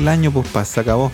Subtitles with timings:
[0.00, 1.12] el año, pues pa- se acabó.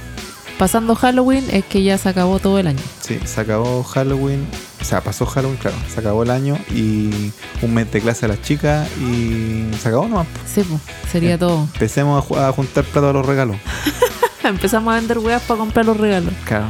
[0.58, 2.80] Pasando Halloween es que ya se acabó todo el año.
[3.02, 4.46] Sí, se acabó Halloween.
[4.80, 5.76] O sea, pasó Halloween, claro.
[5.92, 10.08] Se acabó el año y un mes de clase a las chicas y se acabó
[10.08, 10.26] nomás.
[10.28, 10.40] po.
[10.46, 10.80] Sí, pues,
[11.12, 11.68] sería todo.
[11.74, 13.56] Empecemos a, ju- a juntar plata a los regalos.
[14.44, 16.32] Empezamos a vender weas para comprar los regalos.
[16.44, 16.68] Claro.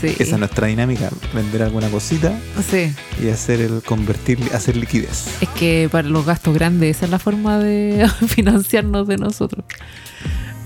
[0.00, 0.08] Sí.
[0.18, 1.08] Esa es nuestra dinámica.
[1.32, 2.36] Vender alguna cosita
[2.70, 2.92] Sí.
[3.22, 5.28] y hacer el convertir, hacer liquidez.
[5.40, 9.64] Es que para los gastos grandes, esa es la forma de financiarnos de nosotros.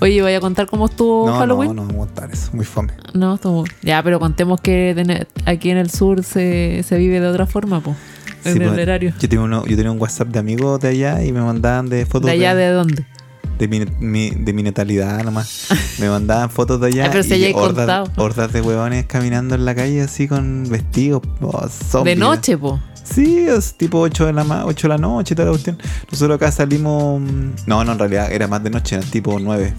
[0.01, 1.77] Oye, ¿voy a contar cómo estuvo No, Halloween?
[1.77, 2.51] no, no, vamos a contar eso.
[2.53, 2.93] Muy fome.
[3.13, 3.65] No, estuvo.
[3.83, 7.97] Ya, pero contemos que aquí en el sur se, se vive de otra forma, pues.
[8.45, 9.13] En el pues, horario.
[9.21, 12.07] Yo tenía, uno, yo tenía un WhatsApp de amigos de allá y me mandaban de
[12.07, 13.05] fotos ¿De allá de dónde?
[13.59, 15.69] de mi, mi- de mi natalidad nomás.
[15.99, 17.55] Me mandaban fotos de allá Ah, pero y hayas
[18.17, 22.81] hordas, de huevones caminando en la calle así con vestidos oh, De noche, po.
[23.15, 25.79] Sí, es tipo 8 de la, ma- 8 de la noche y toda la cuestión.
[26.11, 27.21] Nosotros acá salimos...
[27.21, 29.73] mm, No, no, en realidad era más de noche, era tipo 9.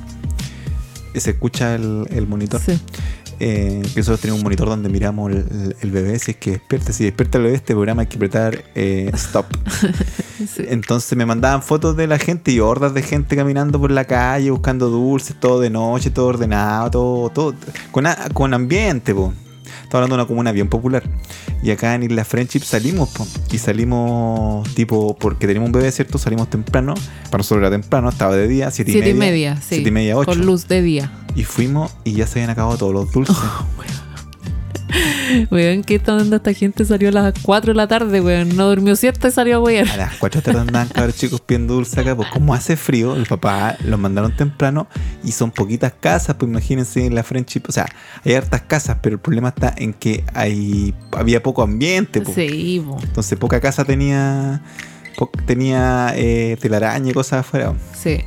[1.14, 2.60] Y Se escucha el, el monitor.
[2.60, 2.80] Sí.
[3.44, 6.94] Eh, que nosotros tenemos un monitor donde miramos el, el- bebé si es que despierta.
[6.94, 9.46] Si despierta el bebé, este programa hay que apretar eh, stop.
[10.38, 10.64] sí.
[10.68, 14.52] Entonces me mandaban fotos de la gente y hordas de gente caminando por la calle
[14.52, 17.56] buscando dulces, todo de noche, todo ordenado, todo, todo
[17.92, 19.34] con, a- con ambiente, po.
[19.92, 21.04] Estaba hablando de una comuna bien popular.
[21.62, 23.28] Y acá en Isla Friendship salimos, po.
[23.52, 26.18] Y salimos tipo, porque tenemos un bebé, ¿cierto?
[26.18, 26.94] Salimos temprano.
[27.26, 29.58] Para nosotros era temprano, estaba de día, siete, Siete y media.
[29.58, 29.76] sí.
[29.76, 30.32] Siete y media, ocho.
[30.32, 31.12] Con luz de día.
[31.36, 33.36] Y fuimos y ya se habían acabado todos los dulces.
[35.52, 36.84] Weón, ¿qué está dando esta gente?
[36.86, 38.56] Salió a las 4 de la tarde, weón.
[38.56, 39.88] No durmió siesta y salió a wear.
[39.90, 42.76] A las 4 de la tarde andaban cabros chicos pidiendo dulce acá, pues como hace
[42.76, 44.88] frío, el papá los mandaron temprano
[45.24, 47.88] y son poquitas casas, pues imagínense en la Friendship, o sea,
[48.26, 52.36] hay hartas casas, pero el problema está en que hay había poco ambiente, pues.
[52.36, 52.98] Sí, po.
[53.02, 54.62] entonces poca casa tenía
[55.18, 57.74] po- tenía eh, telaraña y cosas afuera.
[57.94, 58.22] Sí.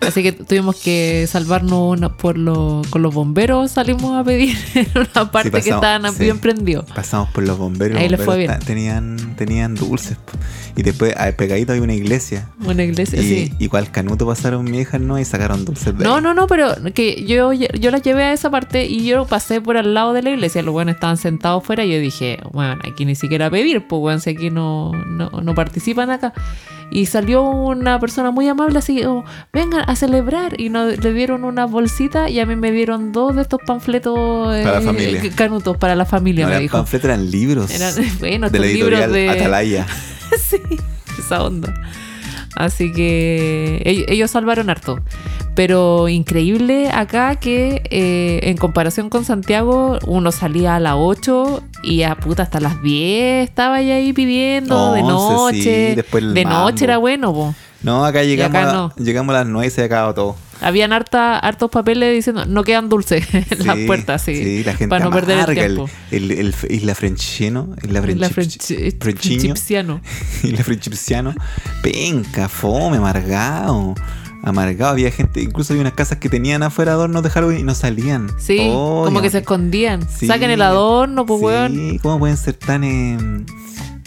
[0.00, 3.70] Así que tuvimos que salvarnos una- por lo- con los bomberos.
[3.72, 6.24] Salimos a pedir en una parte que pasamos, estaban sí.
[6.24, 6.84] bien prendidos.
[6.94, 8.58] Pasamos por los bomberos, Ahí los les fue bien.
[8.66, 10.16] tenían tenían dulces,
[10.76, 12.48] y después ah, pegadito hay una iglesia.
[12.64, 13.52] Una iglesia, Y sí.
[13.58, 15.18] igual canuto pasaron mi hija, ¿no?
[15.18, 16.22] Y sacaron dulces de No, ahí.
[16.22, 19.76] no, no, pero que yo, yo las llevé a esa parte y yo pasé por
[19.76, 20.62] al lado de la iglesia.
[20.62, 24.20] Los buenos estaban sentados fuera y yo dije, bueno, aquí ni siquiera pedir, pues bueno,
[24.20, 26.32] si aquí no, no, no participan acá.
[26.88, 30.60] Y salió una persona muy amable así, oh, vengan a celebrar.
[30.60, 34.54] Y nos, le dieron una bolsita y a mí me dieron dos de estos panfletos
[34.54, 35.22] eh, Para la familia.
[35.34, 36.76] canutos para la familia, No me eran dijo.
[36.78, 37.70] panfletos, eran libros.
[37.70, 39.30] Eran, bueno, de la libros editorial de...
[39.30, 39.86] Atalaya.
[40.38, 40.58] sí,
[41.18, 41.72] esa onda.
[42.56, 44.98] Así que ellos, salvaron harto.
[45.54, 52.02] Pero increíble acá que eh, en comparación con Santiago, uno salía a las 8 y
[52.02, 55.12] a puta hasta las 10 estaba ya ahí pidiendo de 11,
[55.54, 55.92] sí, noche.
[55.96, 56.60] después de mambo.
[56.60, 57.54] noche era bueno, po.
[57.82, 58.92] No, acá llegamos, acá a, no.
[58.96, 60.36] llegamos a las 9 y se acabó todo.
[60.62, 64.34] Habían harta, hartos papeles diciendo no quedan dulces en las Sí, puertas, sí.
[64.34, 65.64] Sí, la gente para no perder el amarga.
[65.64, 65.90] El, tiempo.
[66.10, 68.02] el, el, Isla Frenchino, Isla.
[69.00, 70.00] Frenchipsiano.
[70.42, 71.34] Isla Frenchipsiano.
[71.82, 73.94] Penca, fome, amargado.
[74.42, 77.74] Amargado, había gente, incluso había unas casas que tenían afuera adornos de Halloween y no
[77.74, 78.30] salían.
[78.38, 80.06] Sí, Oh, como que se escondían.
[80.08, 80.26] Sí.
[80.28, 81.72] Saquen el adorno, pues, weón.
[81.72, 83.18] Sí, ¿cómo pueden ser tan eh,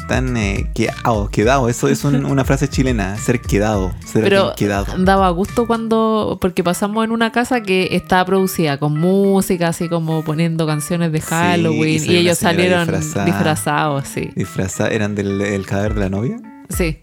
[0.09, 1.29] tan eh, quedados?
[1.29, 4.87] Quedado, eso es un- una frase chilena, ser quedado, ser Pero quedado.
[4.97, 10.21] daba gusto cuando, porque pasamos en una casa que estaba producida con música, así como
[10.23, 13.25] poniendo canciones de Sí, Halloween, y ellos salieron disfrazada.
[13.25, 14.29] disfrazados, sí.
[14.35, 16.37] Disfrazadas, eran del el cadáver de la novia.
[16.69, 16.99] Sí,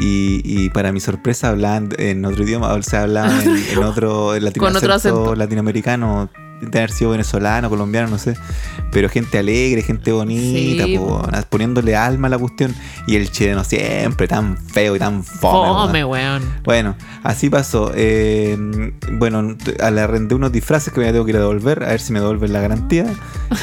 [0.00, 4.38] Y, y para mi sorpresa hablaban en otro idioma, o sea, hablaban en, en otro
[4.40, 6.30] latinoamericano,
[6.60, 8.34] de haber sido venezolano, colombiano, no sé.
[8.90, 11.30] Pero gente alegre, gente bonita, Sí, po, po.
[11.50, 12.74] poniéndole alma a la cuestión.
[13.06, 15.68] Y el chileno siempre tan feo y tan fome.
[15.68, 16.42] fome, weón.
[16.64, 17.92] Bueno, así pasó.
[17.94, 18.56] Eh,
[19.12, 19.42] bueno,
[19.92, 22.20] le arrendé unos disfraces que me tengo que ir a devolver, a ver si me
[22.20, 23.06] devuelven la garantía.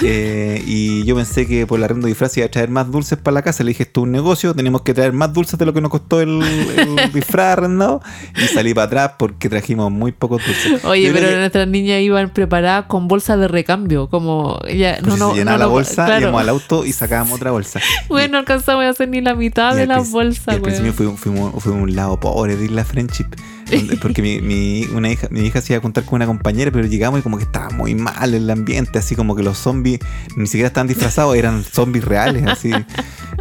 [0.02, 3.18] Eh, y yo pensé que por el arrendo de disfraces iba a traer más dulces
[3.20, 3.64] para la casa.
[3.64, 5.92] Le dije, esto es un negocio, tenemos que traer más dulces de lo que nos
[5.92, 8.02] costó el, el disfraz arrendado.
[8.36, 10.84] Y salí para atrás porque trajimos muy pocos dulces.
[10.86, 15.20] Oye, Yo pero nuestras niñas iban preparadas con bolsas de recambio, como ya pues, si
[15.20, 16.22] se llenaba la bolsa, claro.
[16.22, 17.80] íbamos al auto y sacábamos otra bolsa.
[18.08, 21.20] Bueno, no alcanzamos a hacer ni la mitad de las bolsas, y al principio fuimos,
[21.20, 23.28] fuimos, fuimos un lado pobre de Isla Friendship.
[24.02, 24.82] Porque mi, mi-
[25.12, 27.44] hija, mi hija se iba a contar con una compañera, pero llegamos y como que
[27.44, 30.00] estaba muy mal el ambiente, así como que los zombies
[30.36, 32.72] ni siquiera estaban disfrazados, eran zombies reales, así.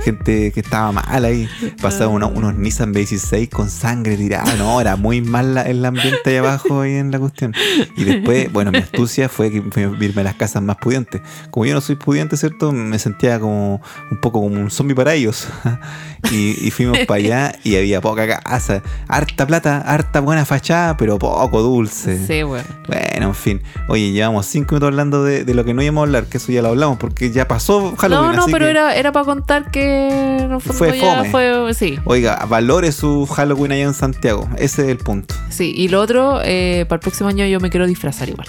[0.03, 1.49] Gente que estaba mal ahí.
[1.81, 4.55] Pasaban uno- unos Nissan B16 con sangre tirada.
[4.57, 7.55] No, era muy mal el ambiente ahí abajo ahí en la cuestión.
[7.97, 9.63] Y después, bueno, mi astucia fue que
[10.01, 11.21] irme a las casas más pudientes.
[11.51, 12.73] Como yo no soy pudiente, ¿cierto?
[12.73, 13.81] Me sentía como
[14.11, 15.47] un poco como un zombie para ellos.
[16.33, 18.83] y, y fuimos para allá y había poca casa.
[19.09, 22.25] Harta plata, harta harta buena fachada, pero poco dulce.
[22.25, 22.65] Sí, bueno.
[22.87, 23.63] Bueno, en fin.
[23.89, 26.53] Oye, llevamos cinco minutos hablando de, de lo que no íbamos a hablar, que eso
[26.53, 28.31] ya lo hablamos, porque ya pasó Halloween.
[28.31, 30.09] No, no, así pero que- era, era para contar que
[30.39, 31.31] en el fondo Fue ya fome.
[31.31, 31.75] fue.
[31.75, 34.49] Sí, Oiga, valore su Halloween allá en Santiago.
[34.57, 35.35] Ese es el punto.
[35.49, 35.73] sí.
[35.77, 38.47] Y lo otro, eh, para el próximo año yo me quiero disfrazar igual.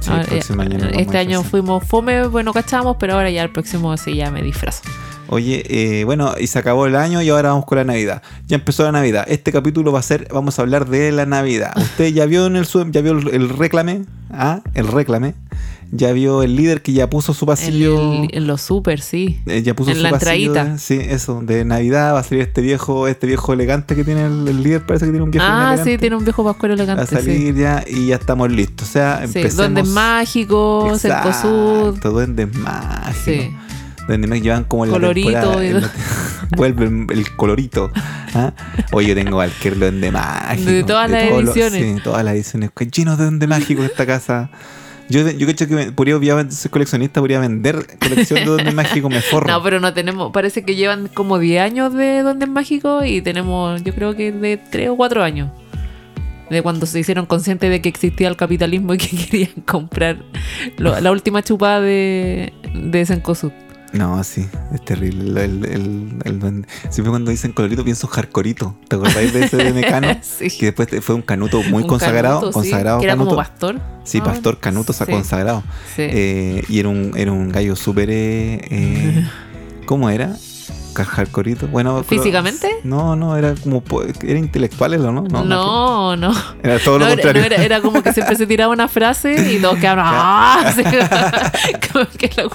[0.00, 3.30] Sí, Ah, el próximo eh, año vamos este año fuimos fome, bueno, cachamos, pero ahora
[3.30, 4.82] ya el próximo sí ya me disfrazo.
[5.28, 5.62] Oye,
[6.00, 8.22] eh, bueno, y se acabó el año y ahora vamos con la Navidad.
[8.46, 9.24] Ya empezó la Navidad.
[9.28, 11.72] Este capítulo va a ser, vamos a hablar de la Navidad.
[11.76, 14.04] ¿Usted ya vio en el ya vio el, el reclame?
[14.30, 14.60] ¿Ah?
[14.74, 15.34] El reclame.
[15.92, 18.24] Ya vio el líder que ya puso su pasillo.
[18.24, 19.38] el- en los super, sí.
[19.46, 20.78] eh, ya puso en su la pasillo entradita.
[20.78, 22.14] sí, eso, de Navidad.
[22.14, 24.84] Va a salir este viejo, este viejo elegante que tiene el, el líder.
[24.84, 25.92] Parece que tiene un viejo Ah, elegante.
[25.92, 27.06] sí, tiene un viejo pascuero Va a elegante.
[27.16, 27.22] sí.
[27.22, 28.88] salir ya y ya estamos listos.
[28.88, 29.56] O sea, Sí, empecemos.
[29.56, 31.04] Duendes mágicos.
[31.04, 33.16] Exacto, duendes mágicos.
[33.24, 33.50] Sí.
[34.08, 35.90] Donde me llevan como en la Colorito temporada- la-
[36.56, 37.90] vuelve el, el colorito.
[38.34, 38.52] ¿ah?
[38.92, 40.70] Oye, yo tengo cualquier duende mágico.
[40.70, 41.96] De todas las los- ediciones.
[41.96, 42.70] sí, todas las ediciones.
[42.76, 44.50] Que Lleno de duende mágico esta casa.
[45.08, 49.20] Yo, yo creo que podría, obviamente, soy coleccionista, podría vender colección de duendes mágicos, me
[49.20, 49.46] forro.
[49.48, 53.82] No, pero no tenemos, parece que llevan como 10 años de Duendes Mágicos y tenemos,
[53.84, 55.50] yo creo que de 3 o 4 años.
[56.48, 60.18] De cuando se hicieron conscientes de que existía el capitalismo y que querían comprar
[60.78, 63.52] lo- la última chupada de, de Cencosud.
[63.94, 65.44] No, sí, es terrible.
[65.44, 66.68] El, el, el duende.
[66.90, 68.76] Siempre cuando dicen colorito pienso Jarcorito.
[68.88, 70.08] ¿Te acordáis de ese de Mecano?
[70.22, 70.48] Sí.
[70.58, 72.40] Que después fue un canuto muy Un consagrado.
[72.40, 73.36] canuto, sí, consagrado Que era como canuto.
[73.36, 73.80] pastor.
[74.04, 75.04] Sí, pastor canuto Sí.
[75.04, 75.62] consagrado.
[75.94, 76.02] Sí.
[76.02, 78.10] Eh, y era un, era un gallo súper.
[78.10, 79.28] eh, eh,
[79.86, 80.36] ¿Cómo era?
[81.02, 81.66] Jarcorito.
[81.66, 82.70] Bueno, ¿Físicamente?
[82.84, 83.82] No, no, era como.
[84.22, 85.22] Era intelectual, ¿no?
[85.22, 86.32] No, no, no.
[86.62, 87.40] Era todo lo No, era, contrario.
[87.42, 90.72] no era- era como que siempre se tiraba una frase y todos quedaban ¡ah!
[91.92, 92.48] Como que la.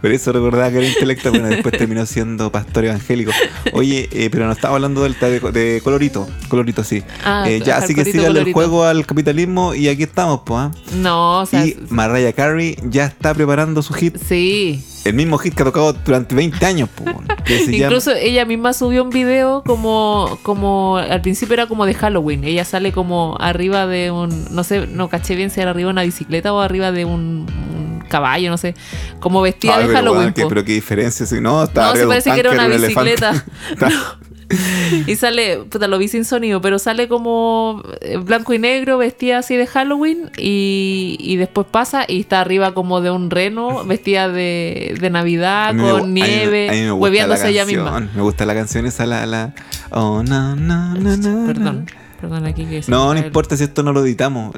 [0.00, 3.32] Por eso recordaba que era intelectual, pero después terminó siendo pastor evangélico.
[3.72, 6.26] Oye, eh, pero no estaba hablando del, de, de colorito.
[6.48, 7.02] Colorito, sí.
[7.24, 10.60] Ah, Eh, ya, así que síganle el juego al capitalismo y aquí estamos, pues.
[10.60, 10.70] ¿ah?
[10.94, 14.16] No, o sea, y Mariah Carey ya está preparando su hit.
[14.18, 14.84] sí.
[15.04, 17.22] El mismo hit que ha tocado durante 20 años, llama-
[17.70, 22.44] Incluso ella misma subió un video como, como al principio era como de Halloween.
[22.44, 25.92] Ella sale como arriba de un, no sé, no caché bien si era arriba de
[25.92, 28.74] una bicicleta o arriba de un, un caballo, no sé,
[29.20, 30.20] como vestida de pero, Halloween.
[30.20, 30.48] weón, ¿qué- po.
[30.48, 33.44] pero qué diferencia, si no, está No, se parece que era una un bicicleta.
[35.06, 39.38] Y sale, puta, lo vi sin sonido, pero sale como eh, blanco y negro, vestida
[39.38, 44.28] así de Halloween, y, y después pasa y está arriba como de un reno, vestida
[44.28, 47.48] de, de Navidad, me con a mí me- nieve, a mí me gusta hueveándose la
[47.50, 48.00] ella misma.
[48.14, 49.26] Me gusta la canción esa, la.
[49.26, 49.54] la
[49.90, 51.86] oh, no, no, no, no, Perdón,
[52.20, 54.54] perdón aquí que No, no el- importa si esto no lo editamos.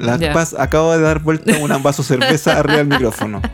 [0.57, 3.41] Acabo de dar vuelta un vaso cerveza arriba del micrófono.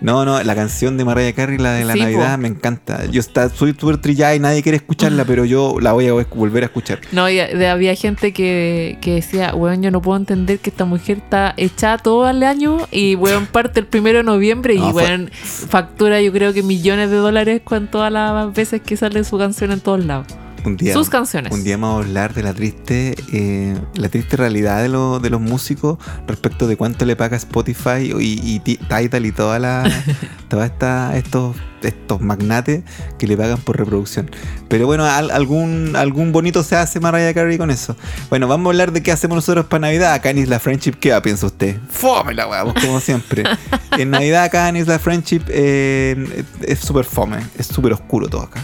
[0.00, 2.38] No, no, la canción de Mariah Carey, la de la Sí, Navidad, po.
[2.42, 3.04] me encanta.
[3.06, 6.62] Yo está, soy súper trillada y nadie quiere escucharla, pero yo la voy a volver
[6.64, 7.00] a escuchar.
[7.12, 10.84] No, y de- había gente que, que decía, weón, yo no puedo entender que esta
[10.84, 14.92] mujer está echada todo el año y, weón, parte el primero de noviembre No, y,
[14.92, 19.38] weón, factura yo creo que millones de dólares con todas las veces que sale su
[19.38, 20.26] canción en todos lados.
[20.64, 21.52] Un día, Sus canciones.
[21.52, 25.28] Un día vamos a hablar de la triste, eh, la triste realidad de, lo- de
[25.30, 29.84] los músicos respecto de cuánto le paga Spotify y, y Ti- Tidal y toda la,
[30.48, 32.82] toda esta, estos, estos magnates
[33.18, 34.30] que le pagan por reproducción.
[34.68, 37.94] Pero bueno, al- algún, algún bonito se hace Mariah Carey con eso.
[38.30, 40.14] Bueno, vamos a hablar de qué hacemos nosotros para Navidad.
[40.14, 41.76] Acá en Isla Friendship, ¿qué va, piensa usted?
[41.90, 43.44] Fome la weá, pues, como siempre.
[43.98, 48.62] en Navidad acá en Isla Friendship eh, es súper fome, es súper oscuro todo acá.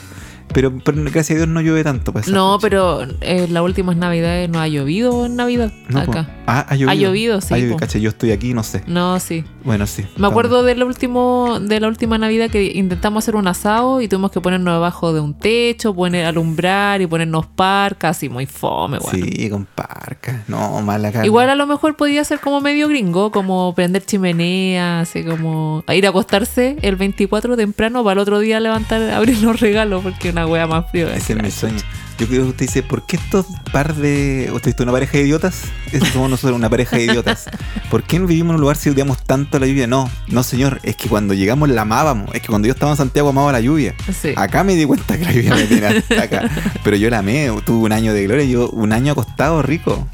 [0.53, 2.13] Pero, pero gracias a Dios no llueve tanto.
[2.13, 6.11] Para Isla No, pero en las últimas navidades no ha llovido en Navidad No, po.
[6.13, 6.29] acá.
[6.47, 6.91] Ah, ha llovido.
[6.91, 7.79] Ha llovido, sí, Ha llovido, po.
[7.79, 8.83] cacha, yo estoy aquí, no sé.
[8.87, 9.45] No, sí.
[9.65, 10.05] Bueno, sí.
[10.17, 14.33] Me acuerdo del último, de la última Navidad que intentamos hacer un asado y tuvimos
[14.33, 19.15] que ponernos debajo de un techo, poner alumbrar y ponernos parcas, así muy fome, weón.
[19.31, 20.43] Sí, con parca.
[20.49, 21.25] No, mala cara.
[21.27, 26.07] Igual a lo mejor podía ser como medio gringo, como prender chimenea, así como ir
[26.07, 30.40] a acostarse el 24 temprano para el otro día levantar, abrir los regalos, porque una
[30.47, 31.15] wea más fría.
[31.15, 31.81] Ese es mi sueño.
[32.21, 34.51] Yo creo que usted dice, ¿por qué estos par de.
[34.53, 35.63] ¿Usted dice una pareja de idiotas?
[35.91, 37.47] Eso somos nosotros, una pareja de idiotas.
[37.91, 39.87] ¿Por qué no vivimos en un lugar si odiamos tanto la lluvia?
[39.87, 40.81] No, no, señor.
[40.83, 42.35] Es que cuando llegamos la amábamos.
[42.35, 43.95] Es que cuando yo estaba en Santiago amaba la lluvia.
[44.21, 44.35] Sí.
[44.37, 46.51] Acá me di cuenta que la lluvia me tiene hasta acá.
[46.85, 47.51] Pero yo la amé.
[47.65, 48.45] Tuve un año de gloria.
[48.45, 50.07] Yo un año acostado rico.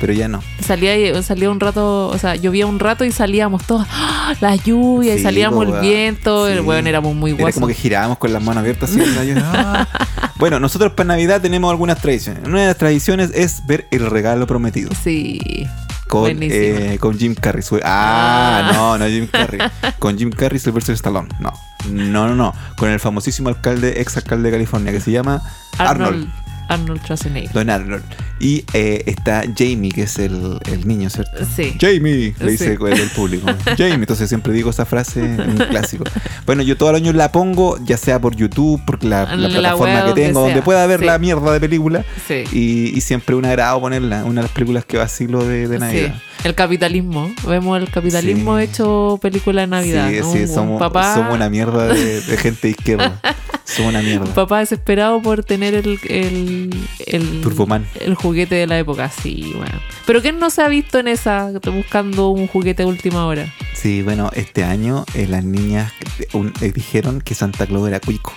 [0.00, 0.42] Pero ya no.
[0.64, 4.32] Salía, salía un rato, o sea, llovía un rato y salíamos todos, ¡ah!
[4.40, 6.64] la lluvia, y salíamos po, el viento, el Sí.
[6.64, 7.54] weón éramos muy Era guasos.
[7.54, 9.00] como que girábamos con las manos abiertas así.
[10.38, 12.42] Bueno, nosotros para Navidad tenemos algunas tradiciones.
[12.46, 15.66] Una de las tradiciones es ver el regalo prometido Sí.
[16.08, 17.62] con, eh, con Jim Carrey.
[17.62, 19.60] Su- Ah, no, no Jim Carrey.
[19.98, 21.28] Con Jim Carrey Sylvester Stallone.
[21.40, 21.52] No,
[21.90, 22.54] no, no, no.
[22.76, 25.42] Con el famosísimo alcalde, ex alcalde de California que se llama
[25.78, 26.06] Arnold.
[26.14, 26.28] Arnold.
[26.68, 27.52] Arnold Schwarzenegger.
[27.52, 28.02] Don Arnold.
[28.40, 31.32] Y eh, está Jamie, que es el, el niño, ¿cierto?
[31.56, 31.76] Sí.
[31.80, 32.84] Jamie, le dice Sí.
[32.84, 33.46] el, el público.
[33.76, 36.04] Jamie, entonces siempre digo esa frase en un clásico.
[36.46, 39.42] Bueno, yo todos los años la pongo, ya sea por YouTube, por la, la En
[39.42, 41.06] la plataforma que tengo, donde pueda ver Sí.
[41.06, 42.04] la mierda de película.
[42.26, 42.44] Sí.
[42.52, 46.14] Y, y siempre un agrado ponerla, una de las películas que vacilo de, de Navidad.
[46.14, 46.37] Sí.
[46.44, 47.30] El capitalismo.
[47.46, 48.64] Vemos el capitalismo Sí.
[48.64, 50.08] hecho película de Navidad.
[50.10, 50.32] sí, ¿no?
[50.32, 53.20] sí, Un somos, papá, somos una mierda de, de gente izquierda.
[53.64, 54.24] somos una mierda.
[54.24, 56.70] un papá desesperado por tener el, el,
[57.06, 57.86] el, Turboman.
[58.00, 59.10] el juguete de la época.
[59.10, 59.78] Sí, bueno.
[60.06, 63.52] Pero ¿quién no se ha visto en esa buscando un juguete de última hora?
[63.74, 68.00] Sí, bueno, este año eh, las niñas eh, un- eh, dijeron que Santa Claus era
[68.00, 68.32] cuico.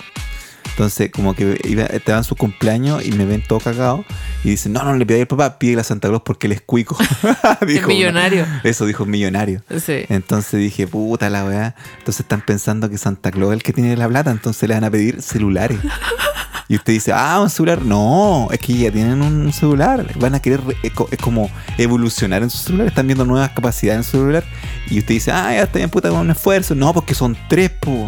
[0.70, 4.04] Entonces, como que iba, estaban su cumpleaños y me ven todo cagado
[4.44, 6.60] y dicen, no, no le pidáis al papá, pídele a Santa Claus porque él es
[6.62, 6.96] cuico.
[7.62, 8.46] Es una- millonario.
[8.64, 9.62] Eso dijo millonario.
[9.84, 10.04] Sí.
[10.08, 11.74] Entonces dije, puta la weá.
[11.98, 14.84] Entonces están pensando que Santa Claus es el que tiene la plata, entonces le van
[14.84, 15.78] a pedir celulares.
[16.72, 17.84] Y usted dice, ah, un celular.
[17.84, 20.06] No, es que ya tienen un celular.
[20.18, 22.86] Van a querer, re- es co- es como evolucionar en su celular.
[22.86, 24.42] Están viendo nuevas capacidades en su celular.
[24.88, 26.74] Y usted dice, ah, ya está bien, puta, con un esfuerzo.
[26.74, 28.06] No, porque son tres, po.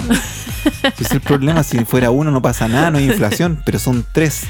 [0.82, 1.62] Ese es el problema.
[1.62, 3.60] Si fuera uno, no pasa nada, no hay inflación.
[3.66, 4.44] Pero son tres.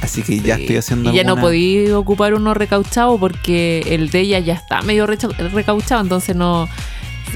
[0.00, 4.20] Así que ya estoy haciendo Y ya no podí ocupar uno recauchado porque el de
[4.22, 6.68] ella ya está medio recha- recauchado, entonces no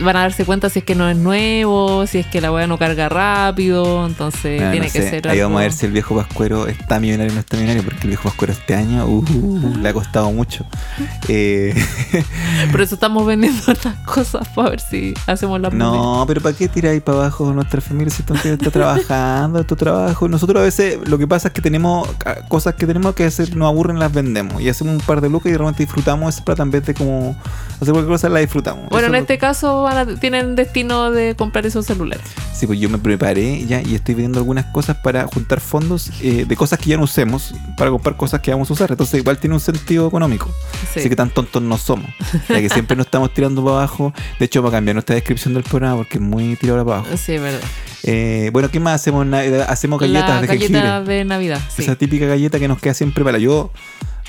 [0.01, 2.67] van a darse cuenta si es que no es nuevo, si es que la weá
[2.67, 5.87] no carga rápido, entonces Ah, tiene no que ser Ahí algo- vamos a ver si
[5.87, 9.07] el viejo Pascuero está millonario o no está millonario, porque el viejo Pascuero este año
[9.07, 9.25] uh,
[9.81, 10.65] le ha costado mucho.
[11.29, 11.75] Eh,
[12.71, 16.69] Por eso estamos vendiendo estas cosas para ver si hacemos la no, pero ¿para qué
[16.69, 20.29] tiráis para abajo nuestra familia si tú está trabajando, tu trabajo?
[20.29, 23.57] Nosotros a veces lo que pasa es que tenemos ah, cosas que tenemos que hacer,
[23.57, 26.45] nos aburren, las vendemos y hacemos un par de lucas y de repente disfrutamos esa
[26.45, 27.37] plata en vez de como
[27.81, 28.89] hacer cualquier cosa, la disfrutamos.
[28.91, 29.39] Bueno, Eso en lo- este
[29.83, 32.25] van a- tienen destino de comprar esos celulares.
[32.55, 36.45] Sí, pues yo me preparé ya y estoy viendo algunas cosas para juntar fondos eh,
[36.49, 38.91] de cosas que ya no usemos para comprar cosas que vamos a usar.
[38.91, 40.51] Entonces igual tiene un sentido económico.
[40.93, 41.01] Sí.
[41.01, 42.11] Así que tan tontos no somos.
[42.49, 44.13] Ya que siempre nos estamos tirando para abajo.
[44.39, 47.17] De hecho, va a cambiar nuestra descripción del programa porque es muy tirado para abajo.
[47.17, 47.61] Sí, es verdad.
[48.03, 49.27] Eh, bueno, ¿qué más hacemos?
[49.27, 49.67] Navidad?
[49.69, 51.15] Hacemos galletas la de galleta jengibre.
[51.15, 51.61] de Navidad.
[51.75, 51.83] Sí.
[51.83, 53.71] Esa típica galleta que nos queda siempre para yo.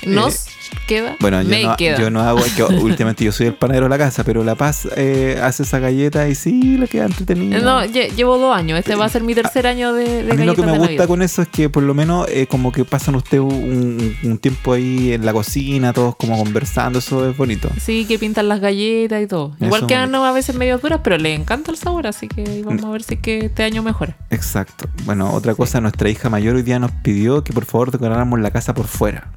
[0.06, 0.46] ¿Nos
[0.86, 1.16] queda?
[1.20, 1.98] Bueno, yo Me no, queda.
[1.98, 4.54] yo no hago, es que últimamente yo soy el panadero de la casa, pero La
[4.54, 7.58] Paz eh, hace esa galleta y sí, le queda entretenida.
[7.58, 8.78] Eh, No, lle- llevo dos años.
[8.78, 11.06] Este va a ser mi tercer año de, de A mí lo que me gusta
[11.06, 14.72] con eso es que por lo menos eh, como que pasan ustedes un, un tiempo
[14.74, 17.68] ahí en la cocina, todos como conversando, eso es bonito.
[17.80, 19.54] Sí, que pintan las galletas y todo.
[19.56, 22.62] Eso Igual quedan a veces medio duras, pero le encanta el sabor, así que ahí
[22.62, 24.16] vamos a ver si que este año mejora.
[24.30, 24.86] Exacto.
[25.04, 28.50] Bueno, otra cosa, nuestra hija mayor hoy día nos pidió que por favor decoráramos la
[28.50, 29.28] casa por fuera.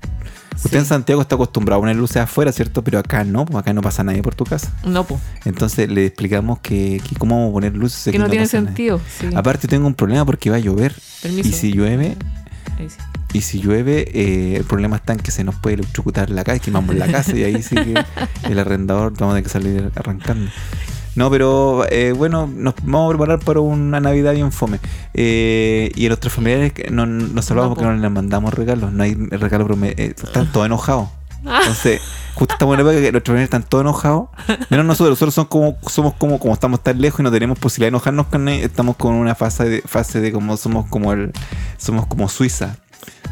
[0.64, 0.78] Usted Sí.
[0.78, 2.84] en Santiago está acostumbrado a poner luces afuera, ¿cierto?
[2.84, 4.72] Pero acá no, pues acá no pasa nadie por tu casa.
[4.86, 5.20] No, pues.
[5.46, 8.04] Entonces le explicamos que, que cómo vamos a poner luces.
[8.04, 9.02] Que aquí no tiene sentido.
[9.20, 9.28] Sí.
[9.36, 10.94] Aparte tengo un problema porque va a llover.
[11.22, 11.50] Permiso.
[11.50, 12.16] Y si llueve,
[12.78, 12.98] Ahí sí.
[13.34, 16.60] Y si llueve, eh, el problema está en que se nos puede electrocutar la casa,
[16.60, 17.94] quemamos la casa y ahí sí que
[18.50, 20.52] el arrendador vamos a tener que salir arrancando.
[21.16, 24.80] No, pero eh, bueno, nos vamos a preparar para una Navidad bien fome.
[25.14, 27.92] Eh, y a nuestros familiares no, nos salvamos No, porque po.
[27.96, 28.92] no les mandamos regalos.
[28.94, 31.10] No hay regalo, pero me- eh, están todos enojados.
[31.46, 31.58] Ah.
[31.62, 32.00] Entonces,
[32.36, 34.30] justo estamos en la época que nuestros familiares están todos enojados.
[34.70, 37.88] Menos nosotros, nosotros somos como, somos como, como estamos tan lejos y no tenemos posibilidad
[37.88, 41.32] de enojarnos con estamos con una fase de, fase de como somos como el,
[41.78, 42.78] somos como Suiza.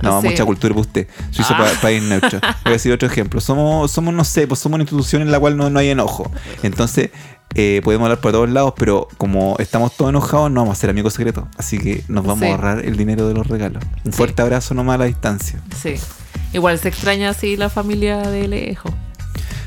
[0.02, 0.28] No, Sí.
[0.30, 1.08] mucha cultura para usted.
[1.32, 1.58] Suiza Ah.
[1.76, 2.40] pa- país neutro.
[2.42, 3.40] Voy a decir otro ejemplo.
[3.42, 6.32] Somos, somos, no sé, pues somos una institución en la cual no, no hay enojo.
[6.64, 7.12] Entonces,
[7.56, 10.90] eh, podemos hablar por todos lados, pero como estamos todos enojados, no vamos a ser
[10.90, 11.46] amigos secretos.
[11.58, 12.46] Así que nos vamos Sí.
[12.46, 13.84] a ahorrar el dinero de los regalos.
[14.06, 14.18] Un Sí.
[14.18, 15.60] fuerte abrazo nomás a la distancia.
[15.82, 15.96] Sí.
[16.54, 18.92] Igual se extraña así la familia de lejos.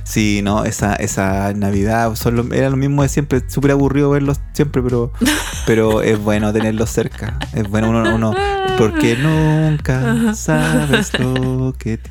[0.04, 3.40] Sí, no, esa, esa Navidad son lo- era lo mismo de siempre.
[3.48, 5.12] Súper aburrido verlos siempre, pero,
[5.66, 7.38] pero es bueno tenerlos cerca.
[7.52, 8.34] Es bueno uno, uno
[8.78, 11.98] porque nunca sabes lo que...
[11.98, 12.10] te-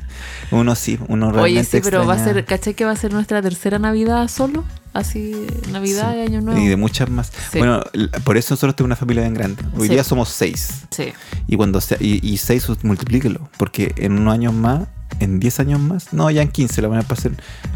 [0.50, 3.12] Uno sí, uno realmente Oye, sí, pero va a ser, ¿cachai que va a ser
[3.12, 4.64] nuestra tercera Navidad solo?
[4.92, 6.18] Así, Navidad Sí.
[6.18, 6.60] y Año Nuevo.
[6.60, 7.32] Y de muchas más.
[7.50, 7.58] Sí.
[7.58, 7.82] Bueno,
[8.24, 9.62] por eso nosotros tenemos una familia bien grande.
[9.76, 9.94] Hoy Sí.
[9.94, 10.82] día somos seis.
[10.90, 11.12] Sí.
[11.46, 13.48] Y cuando sea, y, y seis multiplíquelo.
[13.56, 14.88] Porque en unos años más,
[15.20, 17.32] en 10 años más, no, ya en 15 la van a pasar.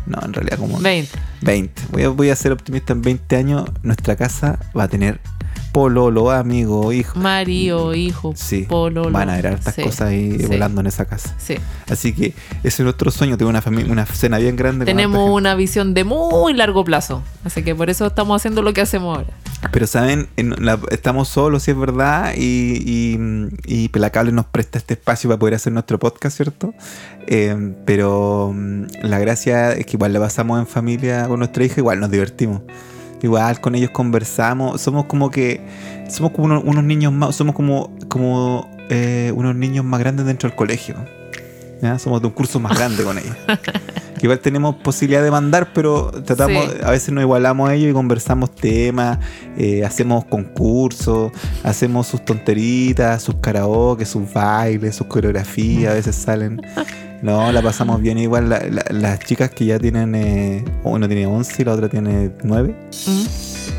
[0.06, 1.18] No, en realidad como 20.
[1.42, 1.82] 20.
[1.90, 5.20] Voy a, voy a ser optimista, en 20 años nuestra casa va a tener
[5.76, 7.18] pololo, amigo, hijo.
[7.18, 9.10] Marido, hijo, Sí, pololo.
[9.10, 10.46] van a haber hartas Sí, cosas ahí sí.
[10.46, 11.34] volando en esa casa.
[11.36, 11.56] Sí.
[11.90, 12.28] Así que
[12.62, 14.86] ese es nuestro sueño, tener una familia, una cena bien grande.
[14.86, 17.22] Tenemos una visión de muy largo plazo.
[17.44, 19.28] Así que por eso estamos haciendo lo que hacemos ahora.
[19.70, 23.18] Pero saben, En la- estamos solos, si es verdad, y, y,
[23.66, 26.72] y Pelacable nos presta este espacio para poder hacer nuestro podcast, ¿cierto?
[27.26, 31.74] Eh, pero mm, la gracia es que igual la pasamos en familia con nuestra hija,
[31.80, 32.62] igual nos divertimos.
[33.22, 35.60] Igual con ellos conversamos, somos como que,
[36.08, 40.48] somos como unos, unos niños más, somos como, como eh, unos niños más grandes dentro
[40.48, 40.96] del colegio.
[41.82, 41.98] ¿ya?
[41.98, 43.16] Somos de un curso más grande con.
[43.16, 46.78] Que igual tenemos posibilidad de mandar, pero tratamos, Sí.
[46.82, 49.18] a veces nos igualamos a ellos y conversamos temas,
[49.58, 51.32] eh, hacemos concursos,
[51.62, 56.60] hacemos sus tonteritas, sus karaoke, sus bailes, sus coreografías, a veces salen.
[57.22, 58.18] No, la pasamos bien.
[58.18, 61.88] Igual la- la- las chicas que ya tienen, eh, uno tiene 11 y la otra
[61.88, 62.74] tiene 9,
[63.08, 63.22] Mm.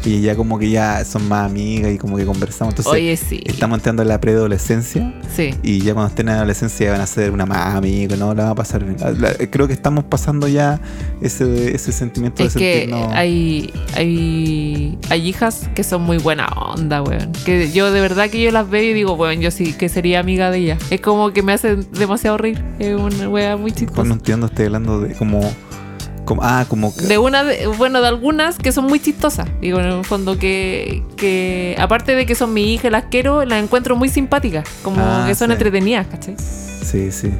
[0.05, 2.73] y ya como que ya son más amigas y como que conversamos.
[2.73, 3.41] Entonces, Oye, sí.
[3.45, 5.13] estamos entrando en la preadolescencia.
[5.35, 5.53] Sí.
[5.63, 8.33] Y ya cuando estén en la adolescencia ya van a ser una más amiga, ¿no?
[8.33, 8.97] La va a pasar bien.
[9.21, 10.79] La- creo que estamos pasando ya
[11.21, 13.13] ese, ese sentimiento Es de que sentirnos...
[13.13, 17.31] hay, hay, hay hijas que son muy buena onda, weón.
[17.45, 20.19] Que yo de verdad que yo las veo y digo, weón, yo sí que sería
[20.19, 20.77] amiga de ella.
[20.89, 22.63] Es como que me hace demasiado reír.
[22.79, 24.03] Es una wea muy Pues chistosa.
[24.07, 25.41] no entiendo, estoy hablando de como...
[26.25, 26.95] como ah, como...
[26.95, 29.47] que- De una, de- bueno, de algunas que son muy chistosas.
[29.61, 33.63] Digo, en el fondo que, que aparte de que son mi hija las quiero, las
[33.63, 34.67] encuentro muy simpáticas.
[34.83, 35.53] Como Ah, que son sí.
[35.53, 36.35] entretenidas, ¿cachai?
[36.37, 37.31] Sí, sí.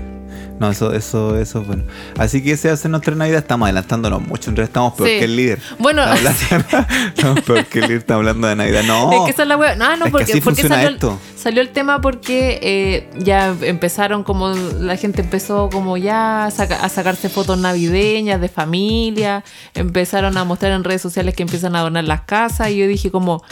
[0.60, 1.84] No, eso, eso, eso es bueno.
[2.18, 3.38] Así que ese hace nuestra Navidad.
[3.38, 4.50] Estamos adelantándonos mucho.
[4.50, 5.20] En realidad estamos peor Sí.
[5.20, 5.60] que el líder.
[5.78, 7.98] Bueno, Estamos hablando, estamos peor que el líder.
[8.00, 8.82] Estamos hablando de Navidad.
[8.88, 9.12] No.
[9.14, 9.76] es que esa es la wea.
[9.76, 11.20] No, no, es que porque, así porque funciona salió, esto.
[11.48, 16.84] Salió el tema porque eh, ya empezaron como la gente empezó como ya a, saca-
[16.84, 21.82] a sacarse fotos navideñas de familia, empezaron a mostrar en redes sociales que empiezan a
[21.84, 23.44] donar las casas y yo dije como,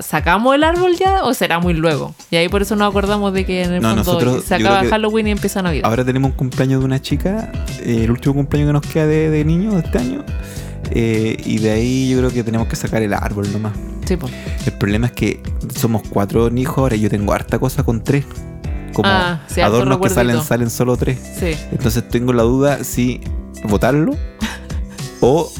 [0.00, 2.14] ¿sacamos el árbol ya o será muy luego?
[2.30, 4.84] Y ahí por eso nos acordamos de que en el No, fondo nosotros- se acaba
[4.88, 5.84] Halloween y empieza Navidad.
[5.86, 9.28] Ahora tenemos un cumpleaños de una chica, eh, el último cumpleaños que nos queda de,
[9.28, 10.24] de niño de este año.
[10.92, 13.72] eh, y de ahí yo creo que tenemos que sacar el árbol nomás.
[14.08, 14.16] Sí.
[14.66, 15.42] El problema es que
[15.76, 18.24] somos cuatro hijos ahora yo tengo harta cosa con tres.
[18.94, 21.18] Como Ah, sí, adornos que salen, salen solo tres.
[21.38, 21.52] sí.
[21.72, 23.20] Entonces tengo la duda si
[23.64, 24.16] votarlo
[25.20, 25.50] o,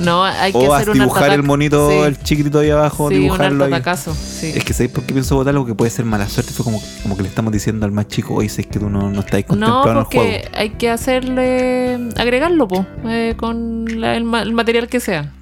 [0.00, 1.96] No, hay que o hacer dibujar el monito, Sí.
[1.96, 3.72] el chiquitito ahí abajo, Sí, un dibujarlo ahí.
[4.14, 4.52] sí.
[4.54, 5.66] Es que ¿sabéis por qué pienso votarlo?
[5.66, 6.52] Que puede ser mala suerte.
[6.52, 8.88] Fue como, como que le estamos diciendo al más chico, oye, si es que tú
[8.88, 10.48] no, no estás No, contemplado en el juego.
[10.56, 11.98] hay que hacerle.
[12.16, 15.32] agregarlo, po, eh, con la- el, el material que sea.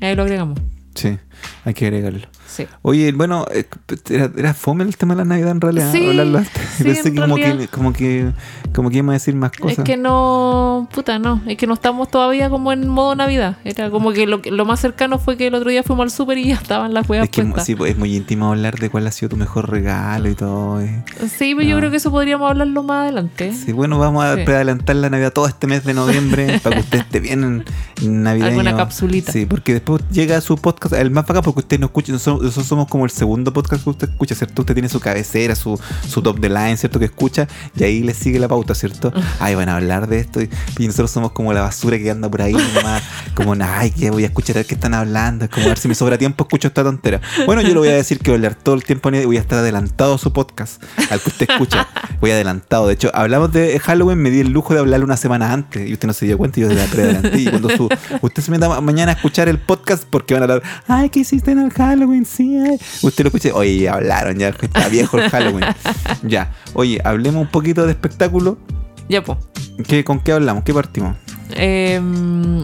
[0.00, 0.60] Ahí lo agregamos.
[0.96, 1.18] Sí,
[1.64, 2.26] hay que agregarlo.
[2.56, 2.66] Sí.
[2.82, 3.66] Oye, bueno, eh,
[4.10, 5.92] era, era fome el tema de la Navidad en realidad.
[5.92, 6.52] Sí, hablarlo antes.
[6.76, 8.30] sí, Pensé en que como, que como que
[8.74, 9.78] como que iba a decir más cosas.
[9.78, 10.88] Es que no.
[10.94, 11.40] Puta, no.
[11.46, 13.56] Es que no estamos todavía como en modo Navidad.
[13.64, 16.38] Era como que lo, lo más cercano fue que el otro día fuimos al súper
[16.38, 17.64] y ya estaban las huevas Es que puestas.
[17.64, 20.80] sí, pues, es muy íntimo hablar de cuál ha sido tu mejor regalo y todo.
[20.80, 21.02] eh.
[21.28, 21.78] Sí, pero yo No.
[21.80, 23.52] creo que eso podríamos hablarlo más adelante.
[23.52, 26.98] Sí, bueno, vamos a preadelantar la Navidad todo este mes de noviembre para que usted
[27.00, 27.64] esté bien
[28.02, 28.48] en- navideño.
[28.50, 29.32] Alguna capsulita.
[29.32, 32.66] Sí, porque después llega su podcast, el más bacán porque usted no escucha, nosotros, nosotros
[32.66, 34.62] somos como el segundo podcast que usted escucha, ¿cierto?
[34.62, 35.78] Usted tiene su cabecera, su,
[36.08, 36.98] su top de line, ¿cierto?
[36.98, 37.46] Que escucha
[37.78, 39.12] y ahí le sigue la pauta, ¿cierto?
[39.40, 42.30] Ay, van a hablar de esto y, y nosotros somos como la basura que anda
[42.30, 43.02] por ahí nomás,
[43.34, 45.94] como, ay, que voy a escuchar qué están hablando, es como a ver si me
[45.94, 47.20] sobra tiempo escucho esta tontera.
[47.46, 49.36] Bueno, yo le voy a decir que voy a hablar todo el tiempo y voy
[49.36, 51.86] a estar adelantado a su podcast, al que usted escucha.
[52.20, 52.86] Voy adelantado.
[52.88, 55.92] De hecho, hablamos de Halloween, me di el lujo de hablarle una semana antes y
[55.92, 57.38] usted no se dio cuenta y yo la preadelanté.
[57.40, 57.88] Y cuando su,
[58.22, 61.20] usted se meta ma- mañana a escuchar el podcast porque van a hablar, ay, ¿qué
[61.20, 62.24] hiciste en el Halloween?
[62.36, 62.78] Sí, ay".
[63.02, 65.64] Usted lo escucha, oye, hablaron, ya está viejo el Halloween.
[66.22, 68.58] Ya, oye, hablemos un poquito de espectáculo.
[69.08, 69.38] Ya, pues.
[69.86, 70.64] ¿Qué, ¿Con qué hablamos?
[70.64, 71.16] ¿Qué partimos?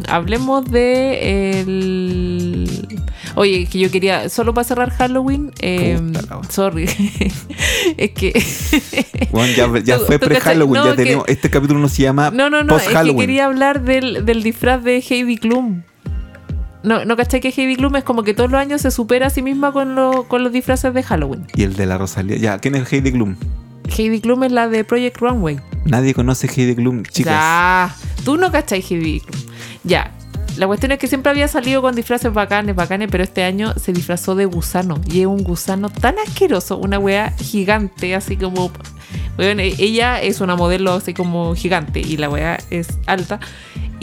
[0.08, 2.98] hablemos de el.
[3.36, 4.28] Oye, que yo quería.
[4.28, 5.52] Solo para cerrar Halloween.
[5.60, 6.84] eh, Puta sorry.
[7.96, 8.32] es que.
[9.32, 9.50] Bueno,
[9.82, 11.24] ya, fue pre-Halloween, no, ya que- tenemos.
[11.26, 12.76] Este capítulo no se llama No, no, no.
[12.76, 15.82] Es que quería hablar del, del disfraz de Heidi Klum.
[16.82, 19.30] No, no cachai que Heidi Klum es como que todos los años se supera a
[19.30, 21.46] sí misma con, lo- con los disfraces de Halloween.
[21.54, 22.36] Y el de la Rosalía.
[22.36, 23.36] Ya, ¿quién es Heidi Klum?
[23.96, 25.60] Heidi Klum es la de Project Runway.
[25.84, 27.32] Nadie conoce Heidi Klum, chicas.
[27.32, 29.40] Ya, tú no cachai Heidi Klum.
[29.84, 30.10] Ya.
[30.56, 33.92] La cuestión es que siempre había salido con disfraces bacanes, bacanes, pero este año se
[33.94, 35.00] disfrazó de gusano.
[35.10, 38.70] Y es un gusano tan asqueroso, una wea gigante, así como.
[39.36, 43.40] Bueno, ella es una modelo así como gigante y la wea es alta.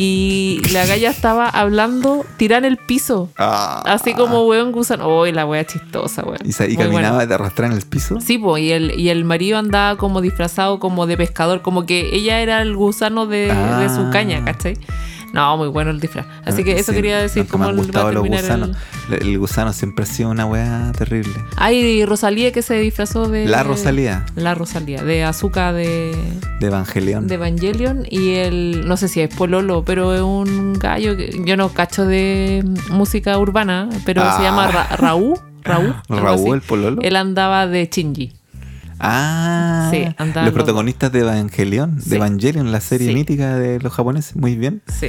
[0.01, 3.29] Y la galla estaba hablando, tirada en el piso.
[3.37, 3.83] Ah.
[3.85, 5.05] Así como weón gusano.
[5.07, 6.37] Oh, la wea chistosa, weón.
[6.45, 7.25] Y, y caminaba buena.
[7.25, 8.21] de arrastrar en el piso.
[8.21, 12.15] Sí, po, y el, y el marido andaba como disfrazado como de pescador, como que
[12.15, 13.79] ella era el gusano de, Ah.
[13.81, 14.77] de su caña, ¿cachai?
[15.33, 16.25] No, muy bueno el disfraz.
[16.45, 18.71] Así que eso Sí, quería decir cómo han gustado los gusanos.
[19.11, 19.37] el...
[19.37, 21.33] Gusano siempre ha sido una weá terrible.
[21.55, 23.45] Ay, Rosalía que se disfrazó de...
[23.45, 26.15] La Rosalía La Rosalía, de Azúcar de,
[26.59, 27.27] de Evangelion.
[27.27, 28.87] de Evangelion y el...
[28.87, 31.41] No sé si es Pololo, pero es un gallo que...
[31.45, 34.35] Yo no cacho de música urbana, pero Ah.
[34.37, 35.37] se llama Ra- Raúl.
[35.63, 35.93] Raúl.
[36.07, 37.01] Raúl el Pololo.
[37.03, 38.33] Él andaba de Shinji.
[38.99, 42.09] Ah, Sí, los protagonistas de Evangelion, Sí.
[42.11, 43.13] de Evangelion, la serie Sí.
[43.13, 44.35] mítica de los japoneses.
[44.35, 44.81] Muy bien.
[44.87, 45.07] Sí.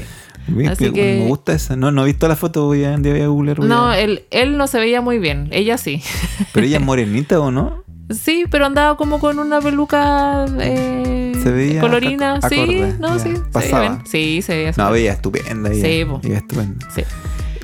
[0.68, 1.76] Así me, que- me gusta esa.
[1.76, 3.59] No, no he visto la foto, voy a, voy a googlear.
[3.59, 6.03] voy No, a- él, él no se veía muy bien, ella sí.
[6.53, 7.85] Pero ella es morenita o no?
[8.11, 13.22] Sí, pero andaba como con una peluca eh, Se veía colorina, ac- sí, no, ya.
[13.22, 13.37] sí.
[13.37, 13.79] se Pasaba.
[13.81, 14.07] veía bien.
[14.07, 15.87] Sí, se veía No, veía estupenda ella.
[15.87, 16.20] Sí, po.
[16.24, 16.88] Ella estupenda.
[16.92, 17.03] Sí.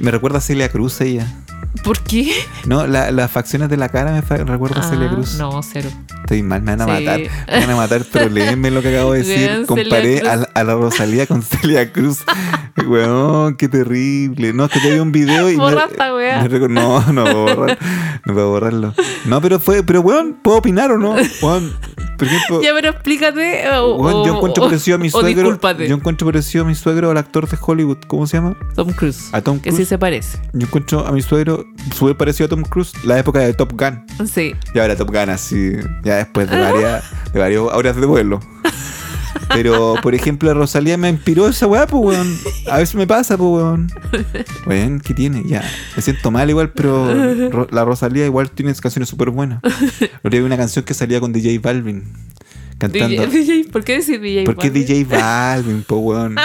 [0.01, 1.27] Me recuerda a Celia Cruz ella.
[1.85, 2.33] ¿Por qué?
[2.65, 5.35] No, la- las facciones de la cara me recuerda a Celia Ah, Cruz.
[5.37, 5.89] No, cero.
[6.23, 7.05] Estoy mal, me van a Sí.
[7.05, 7.21] matar.
[7.21, 9.47] Me van a matar, pero léeme lo que acabo de decir.
[9.49, 12.25] Vean, Comparé a, la- a la Rosalía con Celia Cruz.
[12.87, 14.53] Weón, qué terrible.
[14.53, 15.57] No, es que te vi un video y.
[15.57, 16.49] Borra me, esta weá.
[16.69, 17.79] no, no puedo borrar.
[18.25, 18.95] No puedo borrarlo.
[19.27, 19.83] No, pero fue.
[19.83, 21.15] Pero weón, ¿puedo opinar o no?
[21.43, 21.73] Weón,
[22.19, 22.63] por ejemplo.
[22.63, 23.71] Ya, pero explícate.
[23.79, 25.59] O, weón, yo encuentro o- parecido a mi suegro.
[25.87, 27.99] Yo encuentro parecido a mi suegro al actor de Hollywood.
[28.09, 28.57] ¿Cómo se llama?
[28.75, 29.29] Tom Cruise.
[29.33, 29.77] A Tom Que Cruise.
[29.85, 30.39] sí se parece.
[30.53, 31.46] Yo encuentro a mi suegro
[31.95, 32.93] súper parecido a Tom Cruise.
[33.05, 34.05] La época de Top Gun.
[34.27, 34.55] Sí.
[34.75, 35.73] Y ahora Top Gun así,
[36.05, 38.41] ya después de varias, de varias horas de vuelo.
[39.49, 42.37] Pero, por ejemplo, Rosalía me inspiró esa weá, pues, weón.
[42.71, 43.89] A veces me pasa, pues, weón.
[44.67, 45.45] Weón, ¿qué tiene?
[45.47, 45.63] Ya.
[45.95, 49.61] Me siento mal igual, pero Ro- la Rosalía igual tiene canciones súper buenas.
[50.25, 52.05] Había una canción que salía con DJ Balvin.
[52.79, 53.09] Cantando.
[53.09, 54.45] DJ, DJ, ¿Por qué decir DJ?
[54.45, 54.87] ¿Por qué Balvin?
[54.87, 56.37] DJ Balvin, po, weón?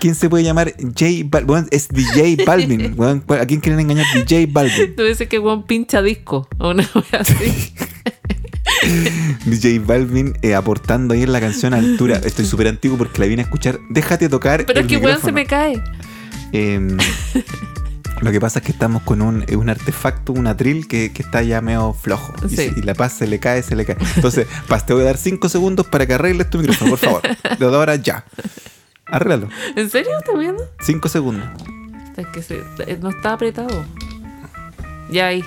[0.00, 1.50] ¿Quién se puede llamar J Balvin?
[1.50, 3.24] Weón, es DJ Balvin, weón.
[3.28, 4.06] ¿A quién quieren engañar?
[4.14, 4.96] DJ Balvin.
[4.96, 6.48] Tú dices que Juan pincha disco.
[6.58, 7.74] O una wea así.
[9.46, 12.20] DJ Balvin eh, aportando ahí en la canción a altura.
[12.24, 13.78] Estoy súper antiguo porque la vine a escuchar.
[13.90, 14.64] Déjate tocar.
[14.64, 15.82] Pero el es que weón se me cae.
[16.52, 16.96] Em,
[18.20, 21.22] lo que pasa es que estamos con un, eh, un artefacto, un atril que, que
[21.22, 22.32] está ya medio flojo.
[22.44, 22.56] Y, Sí.
[22.56, 23.96] se- y la paz se le cae, se le cae.
[24.16, 27.22] Entonces, Paz, te voy a dar 5 segundos para que arregles tu micrófono, por favor.
[27.58, 28.24] De ahora ya.
[29.06, 29.48] Arréglalo.
[29.76, 30.10] ¿En serio?
[30.18, 30.64] ¿Estás viendo?
[30.80, 31.46] 5 segundos.
[32.16, 33.84] Es que se- eh, no está apretado.
[35.10, 35.44] Ya ahí.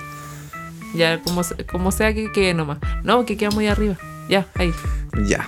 [0.94, 2.78] Ya, como, como sea que quede nomás.
[3.04, 3.96] No, que queda muy arriba.
[4.28, 4.72] Ya, ahí.
[5.26, 5.46] Ya.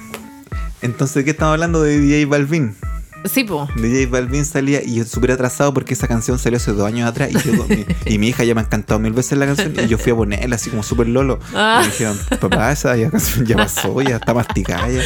[0.83, 2.77] Entonces, ¿de ¿qué estamos hablando de DJ Balvin?
[3.25, 3.69] Sí, po.
[3.77, 7.31] DJ Balvin salía y yo súper atrasado porque esa canción salió hace dos años atrás
[7.31, 9.89] y, yo mi, y mi hija ya me ha encantado mil veces la canción y
[9.89, 11.39] yo fui a ponerla así como súper lolo.
[11.55, 11.81] Ah.
[11.81, 15.03] Y me dijeron, papá, esa ya canción ya pasó, ya está masticada ya.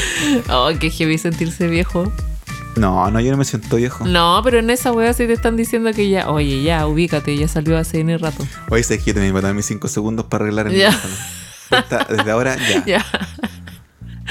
[0.48, 2.10] Ay, qué heavy sentirse viejo.
[2.76, 4.06] No, no, yo no me siento viejo.
[4.06, 7.48] No, pero en esa wea sí te están diciendo que ya, oye, ya, ubícate, ya
[7.48, 8.46] salió hace N rato.
[8.70, 11.00] Hoy sé que yo también voy a dar mis cinco segundos para arreglar el Ya.
[12.08, 12.84] Desde ahora ya.
[12.86, 13.06] Ya.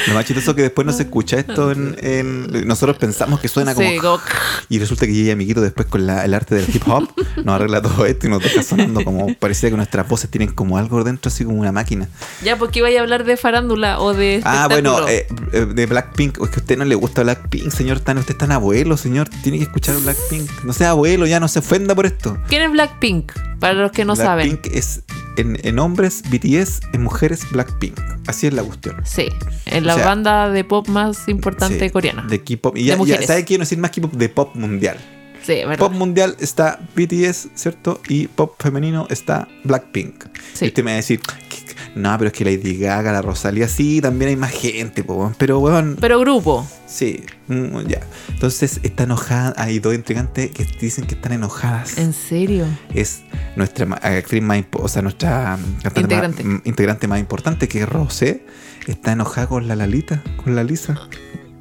[0.08, 3.48] Lo más chistoso es que después no se escucha esto en, en- Nosotros pensamos que
[3.48, 3.90] suena como...
[3.90, 4.20] Sí, como-
[4.70, 7.08] Y resulta que llega amiguito después con la- el arte del hip hop,
[7.44, 9.34] nos arregla todo esto y nos deja sonando como...
[9.36, 12.08] Parecía que nuestras voces tienen como algo dentro, así como una máquina.
[12.44, 14.42] Ya, porque iba a hablar de farándula o de.
[14.44, 16.40] Ah, bueno, eh, eh, de Blackpink.
[16.42, 18.20] Es que a usted no le gusta Blackpink, señor Tano.
[18.22, 19.30] Usted es tan abuelo, señor.
[19.44, 20.50] Tiene que escuchar Blackpink.
[20.64, 22.38] No sea abuelo, ya no se ofenda por esto.
[22.48, 23.32] ¿Quién es Blackpink?
[23.60, 24.48] Para los que no saben.
[24.50, 25.04] Blackpink es
[25.38, 28.00] en, en hombres BTS, en mujeres Blackpink.
[28.28, 28.96] Así es la cuestión.
[29.06, 29.28] Sí,
[29.66, 32.24] es la O sea, banda de pop más importante Sí, coreana.
[32.28, 32.78] De K-pop.
[32.78, 33.28] Y De ya, ya.
[33.28, 34.14] ¿sabe quién decir más K-pop?
[34.14, 34.98] De pop mundial.
[35.44, 35.78] Sí, ¿verdad?
[35.78, 38.02] Pop mundial está BTS, ¿cierto?
[38.10, 40.26] Y pop femenino está Blackpink.
[40.54, 40.66] Sí.
[40.66, 41.75] Y usted me va a decir, "¿Qué- qué?
[41.96, 45.60] No, pero es que Lady Gaga, la Rosalía, sí, también hay más gente, po, pero
[45.60, 46.68] weón, Pero grupo.
[46.86, 48.02] Sí, mm, ya.
[48.30, 49.54] Entonces está enojada.
[49.58, 51.98] Hay dos intrigantes que dicen que están enojadas.
[51.98, 52.66] ¿En serio?
[52.94, 53.22] Es
[53.56, 56.44] nuestra actriz más o sea, nuestra mm, Integrante.
[56.44, 58.46] Más, mm, integrante más importante, que es Rosé.
[58.88, 61.00] Está enojada con la Lalita, con la Lisa.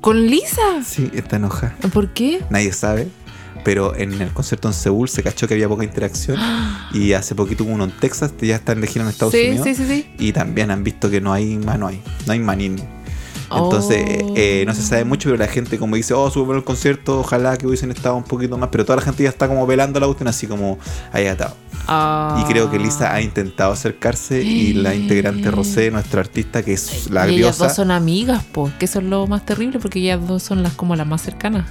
[0.01, 0.83] ¿Con Lisa?
[0.85, 1.77] Sí, está enojada.
[1.93, 2.41] ¿Por qué?
[2.51, 3.09] Nadie sabe.
[3.65, 6.39] Pero en el concierto en Seúl se cachó que había poca interacción.
[6.93, 9.65] Y hace poquito hubo uno en Texas, ya están de gira en Estados Sí, Unidos.
[9.67, 10.15] sí, sí, sí.
[10.19, 12.01] Y también han visto que no hay más, no hay.
[12.27, 12.83] No hay manini.
[13.51, 14.35] Entonces, Oh.
[14.37, 17.21] eh, no se sabe mucho, pero la gente como dice, oh, súper bueno el concierto,
[17.21, 20.01] ojalá que hubiesen estado un poquito más, pero toda la gente ya está como velando
[20.01, 20.79] la cuestión así como
[21.13, 21.55] ahí atado.
[21.87, 22.43] Ah.
[22.43, 27.11] Y creo que Lisa ha intentado acercarse y la integrante Rosé, nuestra artista, que es
[27.11, 30.01] la y ellas diosa, dos son amigas, pues, que eso es lo más terrible, porque
[30.01, 31.67] ellas dos son las como las más cercanas.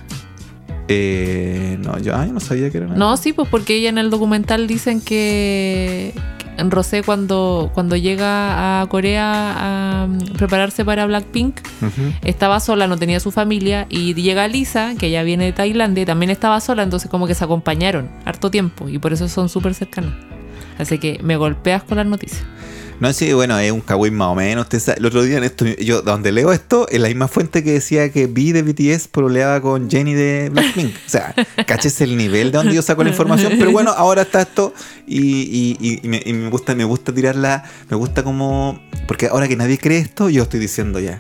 [0.88, 4.10] Eh, no, yo, ay, no sabía que era No, sí, pues porque ella en el
[4.10, 6.14] documental dicen que
[6.58, 11.60] Rosé cuando, cuando llega a Corea a mm, prepararse para Blackpink,
[12.24, 16.06] estaba sola, no tenía su familia, y llega Lisa, que ella viene de Tailandia, y
[16.06, 19.74] también estaba sola, entonces como que se acompañaron harto tiempo, y por eso son súper
[19.74, 20.14] cercanas.
[20.78, 22.44] Así que me golpeas con las noticias.
[23.00, 24.64] No, sí, bueno, es un kawaii más o menos.
[24.64, 27.62] Usted sabe, el otro día en esto, yo donde leo esto, en la misma fuente
[27.64, 30.96] que decía que Vi de BTS proleaba con Jenny de Blackpink.
[31.06, 31.36] O sea,
[31.68, 33.54] caches el nivel de donde yo saco la información.
[33.60, 34.74] Pero bueno, ahora está esto
[35.06, 38.82] y, y- y- y me, y me gusta, me gusta tirarla, me gusta como.
[39.08, 41.20] Porque ahora que nadie cree esto, yo estoy diciendo ya.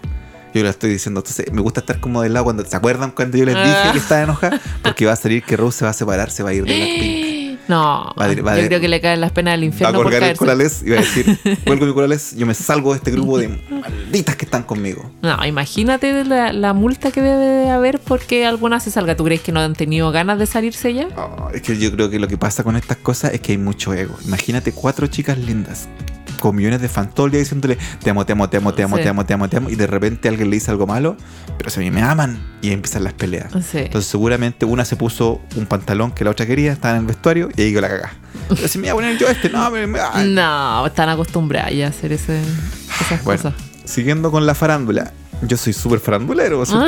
[0.53, 1.19] Yo lo estoy diciendo.
[1.19, 2.63] Entonces, me gusta estar como del lado cuando.
[2.63, 3.89] ¿Se acuerdan cuando yo les dije Ah.
[3.91, 4.61] que estaba enojada?
[4.83, 6.75] Porque va a salir que Rose se va a separar, se va a ir de
[6.75, 7.42] Blackpink.
[7.67, 10.23] No, Va va yo creo que le caen las penas del Va a infierno colgar
[10.23, 13.37] el corales y va a decir: Cuelgo mi corales, yo me salgo de este grupo
[13.37, 15.09] de malditas que están conmigo.
[15.21, 19.15] No, imagínate la, la multa que debe de haber porque alguna se salga.
[19.15, 21.07] ¿Tú crees que no han tenido ganas de salirse ya?
[21.15, 23.57] Oh, es que yo creo que lo que pasa con estas cosas es que hay
[23.57, 24.15] mucho ego.
[24.25, 25.87] Imagínate cuatro chicas lindas.
[26.39, 28.83] Con millones de fans todo el día diciéndole te amo, te amo, te amo, te
[28.83, 29.03] amo, Sí.
[29.03, 29.69] te amo, te amo, te amo.
[29.69, 31.15] Y de repente alguien le dice algo malo,
[31.57, 32.51] pero si a mí me aman.
[32.61, 33.51] Y empiezan las peleas.
[33.69, 33.79] Sí.
[33.79, 37.49] Entonces seguramente una se puso un pantalón que la otra quería, estaba en el vestuario
[37.55, 38.13] y ahí la cagá.
[38.49, 39.99] Pero si me iba a poner yo este, no, me, me-.
[40.27, 42.39] No, están acostumbradas ya a hacer ese,
[43.01, 43.53] esas Bueno, cosas.
[43.85, 45.11] siguiendo con la farándula.
[45.45, 46.65] Yo soy súper farandulero.
[46.65, 46.85] ¿cierto?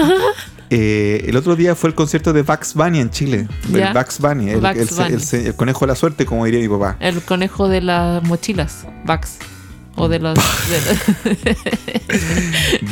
[0.69, 3.47] Eh, el otro día fue el concierto de Bugs Bunny en Chile.
[3.71, 3.89] Ya.
[3.89, 5.45] El Bugs Bunny, el, Bunny.
[5.45, 6.97] el- conejo de la suerte, como diría mi papá.
[6.99, 9.37] El conejo de las mochilas, Bugs.
[9.97, 10.37] O de los.
[10.37, 10.45] los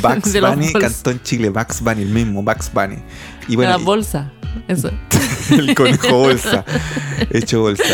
[0.40, 2.96] Bunny cantó en Chile, Bugs Bunny, el mismo Bugs Bunny.
[3.48, 4.32] Y bueno, la bolsa.
[4.68, 4.90] Eso.
[5.50, 6.64] el conejo bolsa,
[7.30, 7.84] hecho bolsa.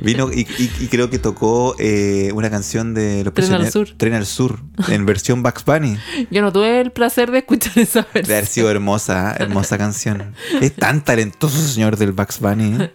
[0.00, 3.88] Vino y, y- y creo que tocó eh, una canción de los Tren al Sur.
[3.96, 5.98] Tren al Sur, en versión Bugs Bunny.
[6.30, 8.46] Yo no tuve el placer de escuchar esa De haber versión.
[8.46, 10.34] sido hermosa, hermosa canción.
[10.60, 12.76] Es tan talentoso ese señor del Bugs Bunny.
[12.82, 12.90] ¿eh?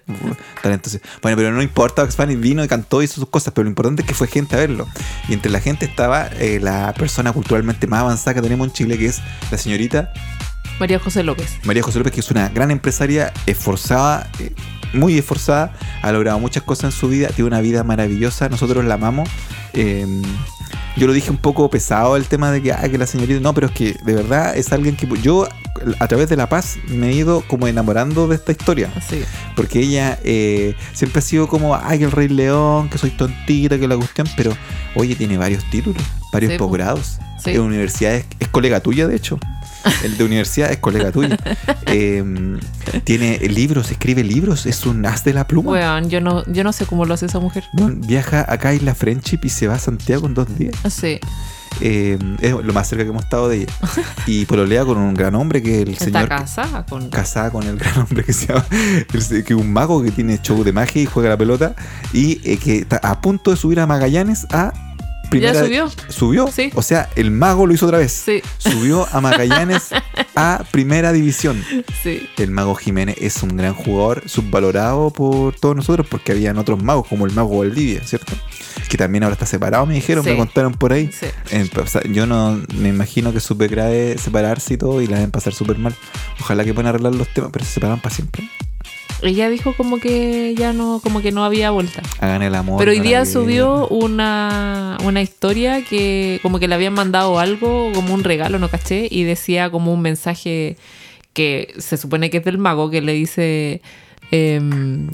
[0.62, 1.00] Talentoso.
[1.22, 3.70] Bueno, pero no importa, Bugs Bunny vino y cantó y hizo sus cosas, pero lo
[3.70, 4.88] importante es que fue gente a verlo.
[5.30, 8.98] Y entre la gente estaba eh, la persona culturalmente más avanzada que tenemos en Chile,
[8.98, 9.22] que es
[9.52, 10.12] la señorita
[10.84, 11.60] María José López.
[11.64, 14.52] María José López, que es una gran empresaria, esforzada, eh,
[14.92, 18.96] muy esforzada, ha logrado muchas cosas en su vida, tiene una vida maravillosa, nosotros la
[18.96, 19.30] amamos.
[19.72, 20.06] Eh,
[20.98, 23.54] yo lo dije un poco pesado el tema de que, ah, que la señorita, no,
[23.54, 25.48] pero es que de verdad es alguien que yo
[26.00, 29.24] a través de La Paz me he ido como enamorando de esta historia, Así.
[29.56, 33.88] porque ella eh, siempre ha sido como, ay, el Rey León, que soy tontita, que
[33.88, 34.52] la cuestión, pero
[34.96, 36.68] oye, tiene varios títulos, varios Sí, po.
[36.68, 37.52] posgrados, Sí.
[37.52, 39.40] en universidades, es colega tuya de hecho.
[40.04, 41.38] El de universidad es colega tuya.
[41.88, 42.24] Eh,
[43.04, 45.72] tiene libros, escribe libros, es un as de la pluma.
[45.72, 47.64] Weón, yo no, yo no sé cómo lo hace esa mujer.
[47.74, 50.74] Viaja acá a Isla Friendship y se va a Santiago en dos días.
[50.84, 51.20] Así.
[51.82, 53.74] Eh, es lo más cerca que hemos estado de ella.
[54.28, 57.10] Y pololea con un gran hombre que el Está señor casada con.
[57.10, 60.40] casada con el gran hombre que se llama el- que es un mago que tiene
[60.42, 61.76] show de magia y juega la pelota
[62.14, 64.72] y eh, que está a punto de subir a Magallanes a
[65.30, 65.92] primera ¿Ya subió?
[66.10, 66.72] subió Sí.
[66.76, 68.42] o sea el mago lo hizo otra vez Sí.
[68.58, 69.90] subió a Magallanes
[70.36, 71.64] a primera división
[72.04, 72.28] Sí.
[72.38, 77.08] el mago Jiménez es un gran jugador subvalorado por todos nosotros porque habían otros magos
[77.08, 78.34] como el mago Valdivia cierto
[78.90, 80.32] que también ahora está separado me dijeron Sí.
[80.32, 81.28] me contaron por ahí Sí.
[81.52, 85.08] eh, o sea, yo no me imagino que es súper grave separarse y todo y
[85.08, 85.96] la deben pasar súper mal.
[86.42, 88.50] Ojalá que puedan arreglar los temas, pero se separan para siempre.
[89.22, 92.02] Ella dijo como que ya no, como que no había vuelta.
[92.20, 92.78] Hagan el amor.
[92.78, 98.14] Pero hoy día subió una, una historia que como que le habían mandado algo, como
[98.14, 100.76] un regalo, no caché, y decía como un mensaje
[101.32, 103.82] que se supone que es del mago, que le dice
[104.32, 105.10] em,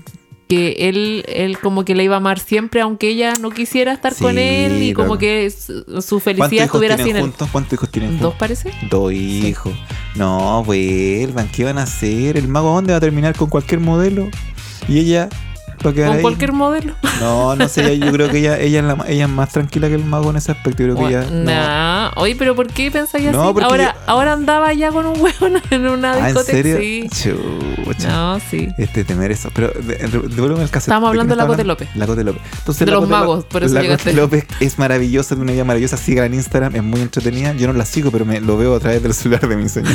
[0.49, 4.15] que él, él como que la iba a amar siempre, aunque ella no quisiera estar
[4.15, 7.31] con él, y como que su, su ¿Cuántos felicidad estuviera sin él.
[7.51, 8.71] ¿Cuántos hijos tienen ¿Dos parece?
[8.89, 9.73] Dos hijos.
[10.15, 11.49] No, vuelvan.
[11.49, 12.35] ¿Qué van a hacer?
[12.35, 14.27] ¿El mago dónde va a terminar con cualquier modelo?
[14.87, 15.29] ¿Y ella?
[15.85, 16.93] ¿Va a quedar Con cualquier modelo.
[17.19, 17.99] No, no sé.
[17.99, 20.37] Yo creo que ella, ella, es la- ella es más tranquila que el mago en
[20.37, 20.83] ese aspecto.
[20.83, 21.29] Yo creo que ella.
[22.13, 22.21] no.
[22.21, 23.35] Oye, pero ¿por qué pensáis así?
[23.35, 26.57] No, porque ahora, yo- ahora andaba ya con un huevo en una Ah, ¿en discoteca.
[26.57, 26.77] serio?
[26.79, 27.09] Sí.
[27.83, 28.07] Chucha.
[28.09, 28.69] No, sí.
[28.77, 29.49] Este temer eso.
[29.53, 30.89] Pero de- de- devuélveme el cassette.
[30.89, 31.73] Estábamos ¿De hablando de la estaba Cote hablando?
[31.85, 31.89] López.
[31.95, 32.41] La Cote López.
[32.59, 34.11] Entonces, De los magos, por eso La llegaste.
[34.11, 35.97] Cote López es maravillosa, de una vida maravillosa.
[35.97, 37.53] Sígala en Instagram, es muy entretenida.
[37.53, 39.93] Yo no la sigo, pero me lo veo a través del celular de mi señora.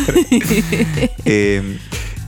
[1.25, 1.79] Eh,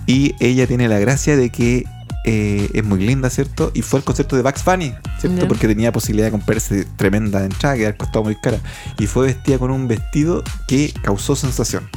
[0.07, 1.85] y ella tiene la gracia de que
[2.27, 3.71] eh, es muy linda, ¿cierto?
[3.73, 5.47] Y fue al concierto de Bugs Bunny, ¿cierto?
[5.47, 8.59] Porque tenía posibilidad de comprarse tremenda entrada que costado muy cara.
[8.99, 11.89] Y fue vestida con un vestido que causó sensación.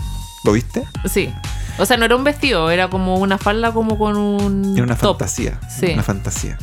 [0.45, 0.83] ¿Lo viste?
[1.11, 1.33] Sí.
[1.79, 4.95] O sea, no era un vestido, era como una falda como con un Era una
[4.95, 5.17] top.
[5.17, 5.59] fantasía.
[5.79, 5.87] Sí.
[5.93, 6.57] Una fantasía.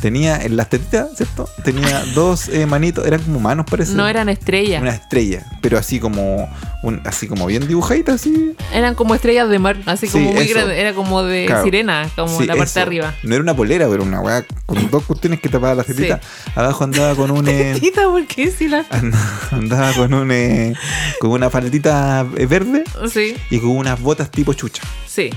[0.00, 1.48] Tenía en las tetitas, ¿cierto?
[1.64, 3.94] Tenía dos eh, manitos, eran como manos, parece.
[3.94, 4.80] No eran estrellas.
[4.80, 6.48] Una estrella, pero así como
[6.84, 8.54] un, así como bien dibujadita, así.
[8.72, 10.54] Eran como estrellas de mar, así Sí, como muy eso.
[10.54, 10.80] grande.
[10.80, 11.64] Era como de Claro.
[11.64, 12.78] sirena, como Sí, la parte eso.
[12.80, 13.14] de arriba.
[13.24, 16.20] No era una polera, pero una weá con dos cuestiones que tapaban la tetita.
[16.54, 17.48] Abajo andaba con un.
[17.48, 18.84] eh, Tita, ¿por qué si la.?
[19.50, 20.30] andaba, con un.
[20.30, 20.74] eh,
[21.20, 24.82] con una paletita verde Sí, y con unas botas tipo chucha.
[25.06, 25.30] sí.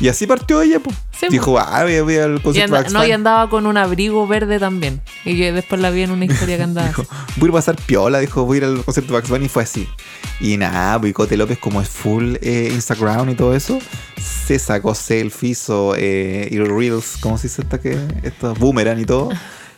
[0.00, 0.96] Y así partió ella, pues.
[1.18, 3.12] Sí, Dijo, ah, voy, a- voy al concierto de no, y Bunny".
[3.12, 5.00] andaba con un abrigo verde también.
[5.24, 6.86] Y después la vi en una historia que andaba.
[6.86, 7.04] Dijo,
[7.36, 9.64] voy a pasar piola, dijo, voy a ir al concierto de Bugs Bunny y fue
[9.64, 9.88] así.
[10.40, 13.80] Y nada, Bicote López, como es full eh, Instagram y todo eso,
[14.22, 17.98] se sacó selfies o eh, y reels, ¿cómo se dice esta que?
[18.22, 19.30] Estos boomerang y todo.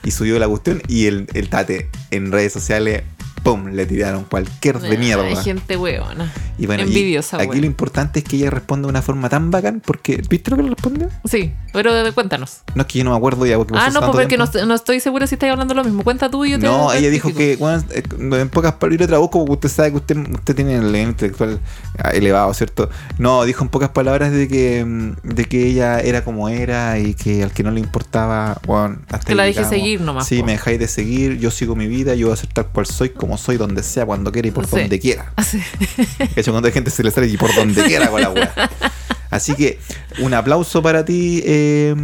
[0.04, 0.82] Y subió la cuestión.
[0.88, 3.02] Y el, el tate en redes sociales
[3.42, 3.66] ¡pum!
[3.68, 5.24] Le tiraron cualquier de mierda.
[5.24, 6.32] Hay gente huevona.
[6.58, 9.50] Y bueno, y Envidiosa, aquí lo importante es que ella responde de una forma tan
[9.50, 11.08] bacán, porque ¿viste lo que le respondió?
[11.24, 12.60] Sí, pero cuéntanos.
[12.74, 15.00] No es que yo no me acuerdo ya porque Ah, no, pues porque no, estoy
[15.00, 16.04] segura si estáis hablando lo mismo.
[16.04, 19.06] Cuenta tú y yo te No, ella dijo que, bueno, eh, en pocas palabras, yo
[19.06, 21.60] traduzco porque usted sabe que usted, usted tiene el intelectual
[21.98, 22.90] ah, elevado, ¿cierto?
[23.18, 27.14] No, dijo en pocas palabras de que, mm, de que ella era como era y
[27.14, 29.70] que al que no le importaba, bueno, hasta Que la llegamos.
[29.70, 30.46] seguir nomás, Sí, po.
[30.46, 33.10] me dejáis de seguir, yo sigo mi vida, yo voy a ser tal cual soy,
[33.10, 34.76] como soy, donde sea, cuando quiera y por Sí.
[34.76, 35.32] donde quiera.
[35.36, 35.60] Ah, sí.
[36.34, 38.30] Que cuando hay gente se le sale y por donde quiera con la.
[39.30, 39.78] Así que
[40.18, 41.94] un aplauso para ti, eh,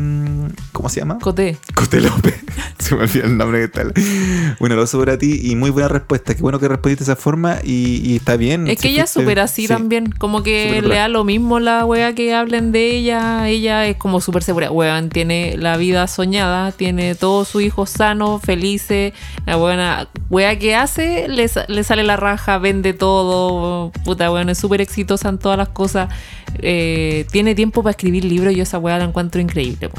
[0.72, 1.18] ¿cómo se llama?
[1.18, 1.56] Coté.
[1.74, 2.34] Cote López.
[2.78, 3.92] Se me olvidó el nombre que tal.
[4.60, 6.34] Un abrazo para ti y muy buena respuesta.
[6.34, 8.68] Qué bueno que respondiste de esa forma y, y está bien.
[8.68, 9.68] Es que ella es súper así sí.
[9.68, 10.12] también.
[10.12, 13.48] Como que Súper le da lo mismo la wea que hablen de ella.
[13.48, 14.70] Ella es como súper segura.
[14.70, 16.70] Weón, tiene la vida soñada.
[16.70, 19.14] Tiene todos sus hijos sanos, felices.
[19.46, 23.90] La buena wea que hace, le sale la raja, vende todo.
[24.04, 26.08] Puta, weón, es súper exitosa en todas las cosas.
[26.58, 28.54] Eh, tiene tiempo para escribir libros.
[28.54, 29.90] Yo esa wea la encuentro increíble.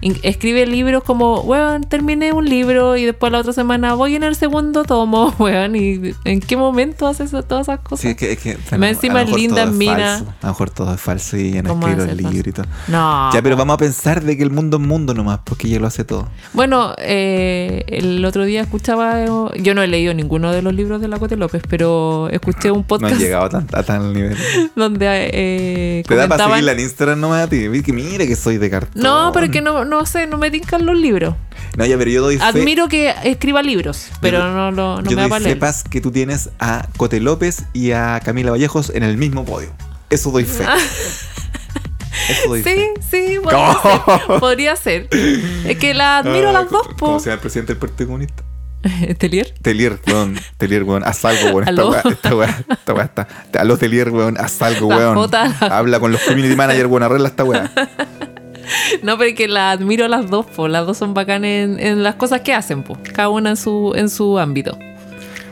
[0.00, 4.36] Escribe libros como, weón, terminé un libro y después la otra semana voy en el
[4.36, 5.74] segundo tomo, weón.
[5.74, 8.00] ¿Y en qué momento haces todas esas cosas?
[8.00, 9.96] Sí, es que, es que lo- encima linda, todo es mina.
[10.18, 10.34] falso.
[10.42, 12.32] A lo mejor todo es falso y no ¿Cómo escribe hace los falso?
[12.34, 12.66] libros y todo.
[12.88, 13.32] No.
[13.32, 15.86] Ya, pero vamos a pensar de que el mundo es mundo nomás, porque ella lo
[15.86, 16.28] hace todo.
[16.52, 21.08] Bueno, eh, el otro día escuchaba, yo no he leído ninguno de los libros de
[21.08, 24.36] la Cote López, pero escuché un No podcast han llegado a tan, a nivel.
[24.76, 27.66] donde eh, Te da para seguirla en Instagram nomás a ti.
[27.82, 29.02] Que mire que soy de cartón.
[29.02, 31.34] No, pero es que no, no sé, no me tincan los libros.
[31.76, 32.44] No, ya, pero yo doy fe.
[32.44, 35.54] Admiro que escriba libros, pero Yo- no, lo, no yo me doy leer.
[35.54, 39.68] sepas que tú tienes a Cote López y a Camila Vallejos en el mismo podio.
[40.10, 40.64] Eso doy fe.
[42.30, 42.94] Eso doy Sí, fe.
[43.10, 44.18] sí, podría ¿Cómo?
[44.28, 44.40] ser.
[44.40, 45.08] Podría ser.
[45.12, 47.20] Es que la admiro a Ah, las dos, ¿Cómo po.
[47.20, 48.42] se llama el presidente del Partido Comunista?
[49.18, 49.52] ¿Telier?
[49.62, 50.38] Telier, weón.
[50.58, 51.04] Telier, weón.
[51.04, 51.68] Haz algo, weón.
[51.68, 53.28] Esta weá, esta weá, esta weá está.
[53.58, 54.36] Aló, Telier, weón.
[54.38, 55.28] Haz algo, weón.
[55.60, 57.02] Habla con los community manager, weón.
[57.02, 57.70] Arregla esta weá.
[59.02, 60.68] No, pero es que la admiro a las dos, po.
[60.68, 62.98] Las dos son bacanas en, en las cosas que hacen, po.
[63.14, 64.78] Cada una en su, en su ámbito.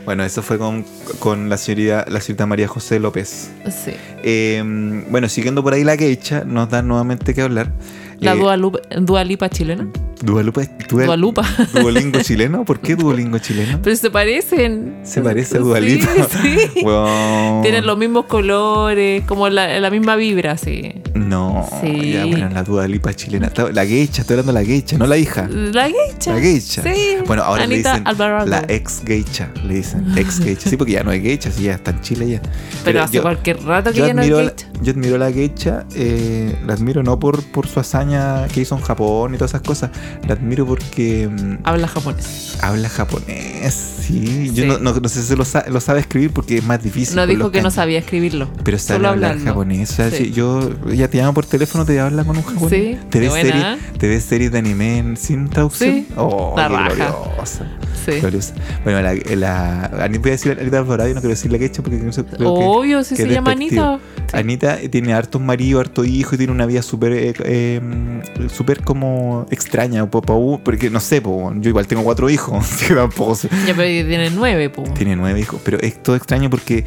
[0.05, 0.85] Bueno, eso fue con,
[1.19, 3.49] con la señorita, la señorita María José López.
[3.65, 3.91] Sí.
[4.23, 4.61] Eh,
[5.09, 7.71] bueno, siguiendo por ahí la quecha, nos da nuevamente que hablar.
[8.19, 9.87] La Eh, Dualupa, Dualipa chilena.
[10.23, 11.43] Dualupa, Dual- Dualupa.
[11.73, 12.63] Duolingo chileno.
[12.65, 13.79] ¿Por qué Duolingo chileno?
[13.83, 14.99] Pero se parecen.
[15.03, 16.07] Se parece a Dualipa.
[16.41, 16.57] Sí.
[17.63, 20.93] Tienen los mismos colores, como la, la misma vibra, sí.
[21.13, 22.13] No, Sí.
[22.13, 23.51] ya bueno, la Dualipa chilena.
[23.73, 25.47] La geisha, estoy hablando de la geisha, no la hija.
[25.49, 26.33] La geisha.
[26.33, 26.81] La geisha.
[26.83, 27.17] Sí.
[27.27, 28.45] Bueno, ahora Anita le dicen Alvarado.
[28.47, 30.69] la ex geisha, le dicen ex geisha.
[30.69, 32.41] Sí, porque ya no hay geisha, sí, ya está en Chile ya.
[32.83, 34.53] Pero hace yo, cualquier rato que ya no la- geisha.
[34.81, 38.04] yo admiro la geisha, eh, la admiro no por, por su hazaña
[38.53, 39.91] que hizo en Japón y todas esas cosas,
[40.27, 42.57] la admiro porque mm, Habla japonés.
[42.61, 44.51] habla japonés, sí.
[44.53, 44.67] Yo Sí.
[44.67, 47.15] no, no- no sé si lo, sa- lo sabe escribir porque es más difícil.
[47.15, 48.49] No dijo que no sabía escribirlo.
[48.63, 49.51] Pero sabe Solo hablar hablarlo.
[49.51, 49.91] japonés.
[49.91, 50.17] O sea, Sí.
[50.25, 52.69] si yo, ella te llama por teléfono, te habla con un japonés.
[52.69, 53.65] Sí, te ves, series,
[53.97, 55.89] te ves series de anime sin traducción.
[55.95, 56.89] Sí, Oh, la raja.
[56.95, 57.71] gloriosa.
[58.05, 58.11] Sí.
[58.19, 58.53] gloriosa.
[58.83, 59.89] Bueno, la, la,
[60.19, 62.37] voy a decir Anita Alvarado, yo no quiero decir la quecha porque no sé, creo
[62.37, 63.51] que- Obvio, si que se llama.
[63.51, 63.99] Anita.
[64.35, 67.81] Anita tiene hartos maridos, hartos hijos y tiene una vida súper eh, eh,
[68.53, 73.35] súper como extraña, po- po- porque no sé, po, yo igual tengo cuatro hijos, tampoco
[73.35, 73.49] sé.
[73.67, 74.83] Ya, pero tiene nueve, po.
[74.95, 76.85] Tiene nueve hijos, pero es todo extraño porque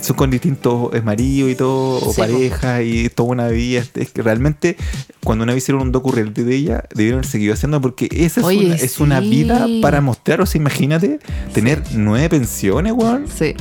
[0.00, 3.84] son con distintos eh, maridos y todo, o Sí, parejas y toda una vida.
[3.94, 4.76] Es- que realmente,
[5.24, 8.46] cuando una vez hicieron un docu de ella, debieron haber seguido haciendo porque esa es,
[8.46, 9.28] Oye, una, es una sí.
[9.30, 10.40] vida para mostrar.
[10.40, 11.18] O sea, imagínate
[11.52, 13.26] tener nueve pensiones, weón.
[13.34, 13.54] Sí.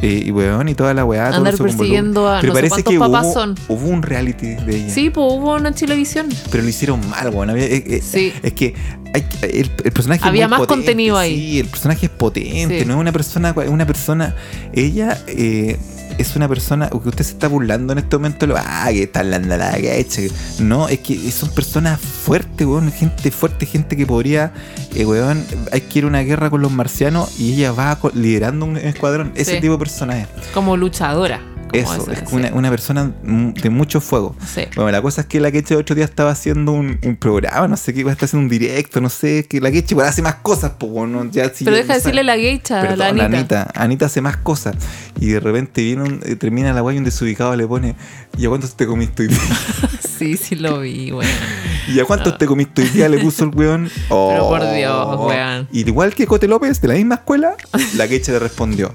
[0.00, 1.28] Eh, y weón, y toda la weá.
[1.28, 3.54] todo Andar con persiguiendo a Pero no parece que papás hubo, son.
[3.68, 4.90] hubo un reality de ella.
[4.94, 6.28] Sí, pues hubo una televisión.
[6.50, 7.50] Pero lo hicieron mal, weón.
[7.56, 8.32] Eh, eh, Sí.
[8.42, 8.74] Es que
[9.14, 11.36] hay- el, el personaje es Había muy más potente, contenido ahí.
[11.36, 12.80] Sí, el personaje es potente.
[12.80, 12.84] Sí.
[12.86, 14.34] No es una persona, es una persona.
[14.72, 15.76] Ella eh,
[16.18, 16.88] es una persona.
[16.88, 18.46] Que usted se está burlando en este momento.
[18.46, 19.40] Lo, ah, que está la
[19.76, 20.20] que hecho.
[20.58, 22.92] No, es que son personas fuertes, weón.
[22.92, 24.52] Gente fuerte, gente que podría,
[24.94, 25.44] eh, weón.
[25.72, 29.32] Hay que ir a una guerra con los marcianos y ella va liderando un escuadrón.
[29.34, 29.60] Ese Sí.
[29.60, 30.26] tipo de personaje.
[30.52, 31.40] Como luchadora.
[31.72, 34.34] Eso, es una, una persona de mucho fuego.
[34.46, 34.62] Sí.
[34.76, 37.68] Bueno, la cosa es que la Queche el otro día estaba haciendo un, un programa,
[37.68, 40.72] no sé qué, está haciendo un directo, no sé, que la Queche hace más cosas,
[40.78, 43.38] pues bueno, ya si Pero deja de decirle la geisha, Perdón, la Anita.
[43.38, 43.70] Anita.
[43.74, 44.76] Anita hace más cosas.
[45.20, 47.94] Y de repente viene un- eh, termina la guay y un desubicado le pone,
[48.36, 49.38] ¿y a cuántos te comiste hoy día?
[50.18, 51.30] Sí, sí lo vi, bueno.
[51.94, 53.08] ¿Y a cuántos te comiste hoy día?
[53.08, 53.88] Le puso el weón.
[54.08, 54.30] Oh.
[54.32, 55.68] Pero por Dios, weón.
[55.70, 57.54] Y igual que Cote López, de la misma escuela,
[57.94, 58.92] la Queche le respondió.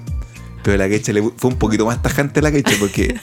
[0.64, 3.14] Pero la quecha le fue un poquito más tajante la quecha porque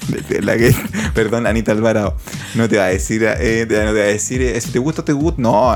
[0.41, 0.73] la que,
[1.13, 2.15] perdón, Anita Alvarado,
[2.55, 5.03] no te va a decir, eh, no te va a decir, eh, si te gusta,
[5.03, 5.41] te gusta.
[5.41, 5.75] No,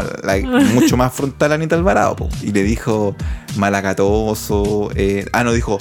[0.73, 2.15] mucho más frontal Anita Alvarado.
[2.41, 3.15] Y le dijo
[3.57, 4.91] malacatoso.
[4.95, 5.77] eh, ah, no, dijo.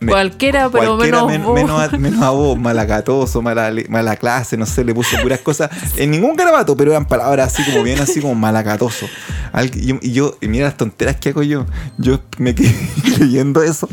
[0.00, 1.54] Me- Cualquiera, pero cualquiera menos men- vos.
[1.54, 5.70] menos, a, menos a vos, malacatoso, mala, mala clase, no sé, le puso puras cosas.
[5.96, 9.06] En ningún garabato, pero eran palabras así como bien, así como malacatoso.
[9.52, 11.66] Al- y yo, y yo- y mira las tonteras que hago yo.
[11.98, 12.74] Yo me quedé
[13.18, 13.88] leyendo eso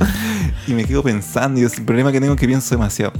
[0.65, 1.59] y me quedo pensando.
[1.59, 3.11] Y es el problema que tengo es que pienso demasiado.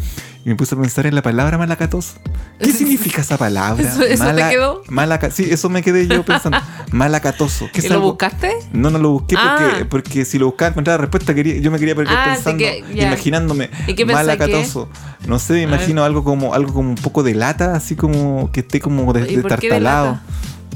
[0.48, 2.14] Y me puse a pensar en la palabra malacatoso.
[2.58, 3.84] ¿Qué significa esa palabra?
[3.84, 4.82] ¿Eso- eso te quedó?
[4.88, 6.58] malaca- sí, eso me quedé yo pensando.
[6.94, 7.68] Malacatoso.
[7.74, 8.54] ¿Qué ¿Y lo buscaste?
[8.72, 9.88] no, no lo busqué porque, Ah.
[9.90, 12.82] porque si lo buscaba encontrar la respuesta, quería, yo me quería perder Ah, pensando, que-
[12.96, 14.88] imaginándome, ¿Y qué malacatoso.
[15.28, 18.62] No sé, me imagino algo como algo como un poco de lata, así como que
[18.62, 20.06] esté como de, ¿Y por qué de destartalado.
[20.14, 20.22] lata?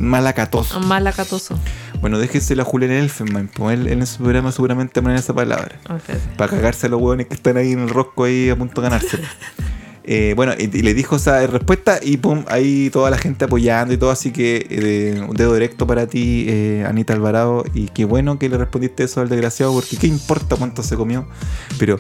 [0.02, 0.80] Malacatoso.
[0.82, 1.58] Malacatoso.
[2.02, 5.80] Bueno, déjenselo a Julián Elfenman, pues él, él en su programa seguramente poner esa palabra.
[6.38, 8.90] Para cagarse a los hueones que están ahí en el rosco ahí a punto de
[8.90, 9.24] ganárselo.
[10.04, 13.94] Eh, bueno, y, y le dijo esa respuesta y pum, ahí toda la gente apoyando
[13.94, 18.06] y todo, así que eh, un dedo directo para ti, eh, Anita Alvarado, y qué
[18.06, 21.28] bueno que le respondiste eso al desgraciado, porque qué importa cuánto se comió.
[21.78, 22.00] Pero,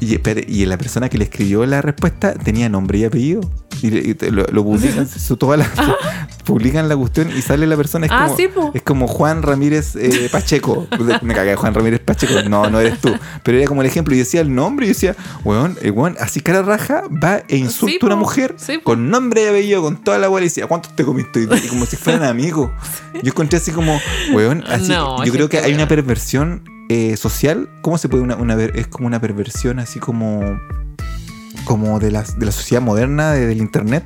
[0.00, 3.40] y, y la persona que le escribió la respuesta tenía nombre y apellido.
[3.82, 5.70] Y, y lo, lo publican, su- toda la-
[6.44, 8.06] publican la cuestión y sale la persona.
[8.06, 10.86] Es Ah, como, sí, es como Juan Ramírez eh, Pacheco.
[11.22, 12.42] Me cagué, Juan Ramírez Pacheco.
[12.48, 13.14] No, no eres tú.
[13.42, 14.14] Pero era como el ejemplo.
[14.14, 17.92] Y decía el nombre y decía, weón, el weón, así cara raja, va e insulta
[17.92, 20.40] Sí, a una mujer Sí, con nombre y apellido, con toda la weá.
[20.42, 21.40] Y decía, ¿cuántos te comiste?
[21.40, 22.70] hoy día?" Y como si fueran amigos.
[23.22, 23.98] Yo encontré así como,
[24.32, 24.88] weón, así.
[24.90, 27.68] No, yo creo que hay una perversión eh, social.
[27.80, 30.42] ¿Cómo se puede una, una Es como una perversión así como
[31.64, 34.02] como de la, de la sociedad moderna, de- del internet,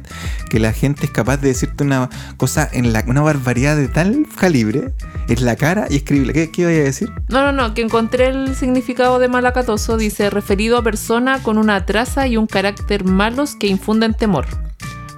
[0.50, 4.26] que la gente es capaz de decirte una cosa en la una barbaridad de tal
[4.38, 4.92] calibre,
[5.28, 6.32] en la cara y escribirla.
[6.32, 7.10] ¿Qué, qué iba a decir?
[7.28, 9.96] No, no, no, que encontré el significado de malacatoso.
[9.96, 14.46] Dice, referido a persona con una traza y un carácter malos que infunden temor.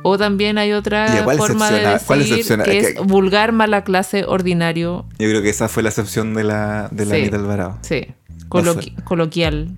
[0.08, 2.62] O también hay otra Ya, ¿cuál forma de decir ¿Cuál excepciona?
[2.62, 5.04] que Es que- vulgar, mala clase, ordinario.
[5.18, 7.30] Yo creo que esa fue la excepción de la, de la Sí.
[7.34, 7.78] Alvarado.
[7.82, 8.06] Sí,
[8.48, 9.76] coloqui- coloquial.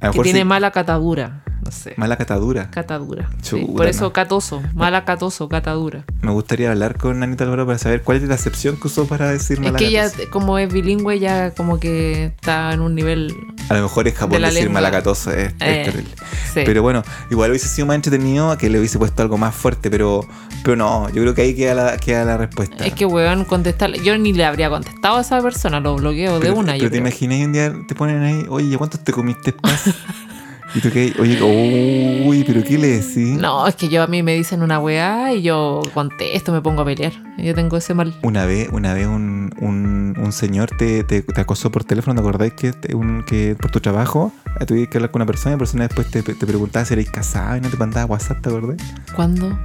[0.00, 1.44] Que tiene sí, mala catadura.
[1.68, 1.92] No sé.
[1.98, 2.70] mala catadura.
[2.70, 3.28] Catadura.
[3.42, 3.66] sí.
[3.76, 4.62] Por eso catoso.
[4.74, 6.04] Mala catoso, catadura.
[6.22, 9.30] Me gustaría hablar con Anita Alvarado para saber cuál es la excepción que usó para
[9.30, 13.34] decir Es mala que ella, como es bilingüe, ya como que está en un nivel.
[13.68, 14.80] A lo mejor en Japón de la decir lengua.
[14.80, 16.10] malacatoso es, es Eh, terrible.
[16.54, 16.60] Sí.
[16.64, 20.26] Pero bueno, igual hubiese sido más entretenido que le hubiese puesto algo más fuerte, pero,
[20.64, 22.86] pero no, yo creo que ahí queda la, queda la respuesta.
[22.86, 23.92] Es que, weón, contestar.
[23.92, 26.72] Yo ni le habría contestado a esa persona, lo bloqueo de una.
[26.72, 29.84] pero yo te imaginas un día te ponen ahí, oye, ¿cuántos te comiste paz?
[30.74, 33.38] y tú que, oye, uy, pero ¿qué le decís?
[33.38, 36.82] No, es que yo a mí me dicen una weá y yo contesto, me pongo
[36.82, 37.12] a pelear.
[37.38, 38.14] Yo tengo ese mal.
[38.22, 42.20] Una vez, una vez un, un, un señor te, te, te acosó por teléfono, ¿te
[42.20, 45.52] acordáis que, te- un, que por tu trabajo eh, tuviste que hablar con una persona
[45.52, 48.40] y la persona después te, te preguntaba si erais casado y no te mandaba WhatsApp,
[48.42, 48.76] ¿te acordás?
[49.14, 49.58] ¿Cuándo?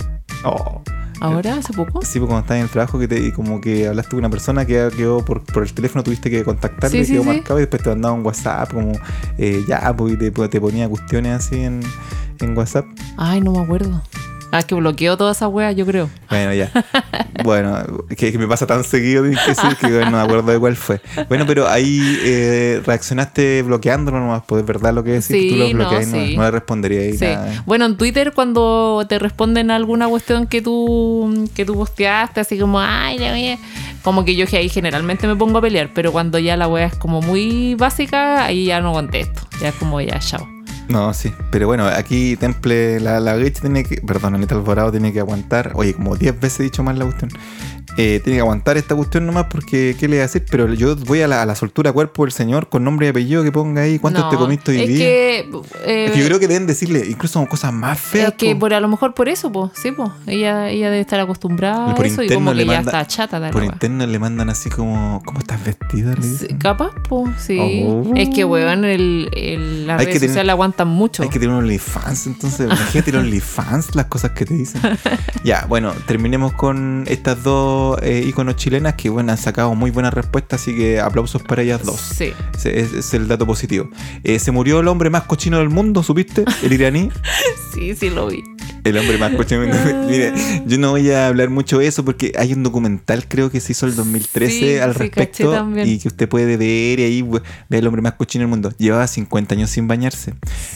[0.45, 0.81] Oh.
[1.19, 1.55] ¿Ahora?
[1.55, 2.01] ¿Hace poco?
[2.01, 4.29] Sí, pues cuando estabas en el trabajo que te, y como que hablaste con una
[4.29, 7.27] persona que quedó por, por el teléfono, tuviste que contactarle, Sí, sí, quedó sí.
[7.29, 8.91] marcado y después te mandaba un WhatsApp como
[9.37, 11.81] eh, ya, pues y te, te ponía cuestiones así en,
[12.41, 12.85] en WhatsApp.
[13.17, 14.01] Ay, no me acuerdo.
[14.55, 16.11] Ah, es que bloqueó toda esa weá, yo creo.
[16.29, 16.69] Bueno, ya.
[17.43, 17.75] bueno,
[18.15, 20.75] que, que me pasa tan seguido que decir que bueno, no me acuerdo de cuál
[20.75, 21.01] fue.
[21.27, 25.55] Bueno, pero ahí eh, reaccionaste bloqueándolo nomás, pues es verdad lo que decís, Sí, tú
[25.55, 26.37] lo no, bloqueas no, sí.
[26.37, 27.25] no le respondería ahí Sí.
[27.25, 27.63] nada.
[27.65, 32.59] Bueno, en Twitter cuando te responden a alguna cuestión que tú que tú posteaste, así
[32.59, 33.57] como, ay, la wea",
[34.03, 36.85] como que yo que ahí generalmente me pongo a pelear, pero cuando ya la wea
[36.85, 39.41] es como muy básica, ahí ya no contesto.
[39.59, 40.47] Ya es como ya, chao.
[40.89, 41.33] No, sí.
[41.51, 43.97] Pero bueno, aquí Temple, la, la Gage tiene que.
[44.01, 45.71] Perdón, Anita Alvarado tiene que aguantar.
[45.75, 47.31] Oye, como 10 veces he dicho mal la cuestión.
[47.95, 50.43] Eh, tiene que aguantar esta cuestión nomás porque, ¿qué le voy a decir?
[50.49, 53.43] Pero yo voy a la, a la soltura cuerpo del señor con nombre y apellido
[53.43, 53.99] que ponga ahí.
[53.99, 54.97] ¿Cuántos No, te comiste hoy es día?
[54.97, 55.39] Que,
[55.85, 58.29] eh, Es que yo creo que deben decirle incluso cosas más feas.
[58.29, 58.61] es que po.
[58.61, 60.09] por a lo mejor por eso, pues, sí, pues.
[60.25, 63.39] Ella, ella debe estar acostumbrada a por eso y como que ya manda- está chata
[63.39, 66.15] la Por interno le mandan así como, ¿cómo estás vestida?
[66.15, 66.57] Le dicen.
[66.57, 67.59] Capaz, pues, sí.
[67.85, 68.11] Oh.
[68.15, 71.23] Es que, weón, el, el- redes que tener- sociales aguantan mucho.
[71.23, 74.81] Hay que tener un OnlyFans, entonces, imagínate el OnlyFans, las cosas que te dicen.
[75.43, 80.13] ya, bueno, terminemos con estas dos eh, íconos chilenas que, bueno, han sacado muy buenas
[80.13, 81.99] respuestas, así que aplausos para ellas dos.
[81.99, 82.33] Sí.
[82.55, 83.89] Ese es, es el dato positivo.
[84.23, 86.45] Eh, se murió el hombre más cochino del mundo, ¿supiste?
[86.63, 87.09] El iraní.
[87.73, 88.43] Sí, sí lo vi.
[88.83, 89.61] El hombre más cochino.
[89.61, 90.07] del mundo.
[90.09, 90.33] Mire,
[90.65, 93.71] yo no voy a hablar mucho de eso porque hay un documental, creo que se
[93.71, 97.77] hizo el 2013 Sí, al sí, respecto y que usted puede ver y ahí ve
[97.77, 98.71] el hombre más cochino del mundo.
[98.77, 100.33] Llevaba 50 años sin bañarse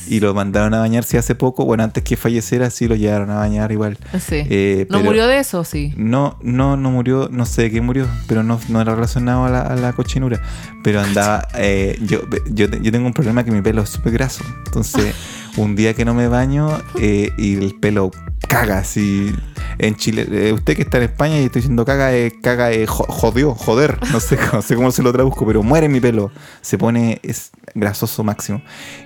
[0.08, 1.66] y lo mandaron a bañarse hace poco.
[1.66, 3.98] Bueno, antes que falleciera, sí lo llevaron a bañar igual.
[4.14, 4.44] Sí.
[4.50, 5.64] Eh, ¿No murió de eso?
[5.64, 5.94] Sí.
[5.98, 9.50] No, no, no murió, no sé de qué murió, pero no, no era relacionado a
[9.50, 10.42] la, a la cochinura.
[10.84, 14.44] Pero andaba, eh, yo, yo, yo tengo un problema que mi pelo es súper graso.
[14.66, 15.14] Entonces,
[15.58, 18.12] un día que no me baño eh, y el pelo
[18.48, 19.34] caga así.
[19.80, 22.88] En Chile, eh, usted que está en España y estoy diciendo caga, eh, caga, eh,
[22.88, 26.32] jo- jodió, joder, no sé, no sé cómo se lo traduzco, pero muere mi pelo.
[26.62, 28.62] Se pone es grasoso máximo.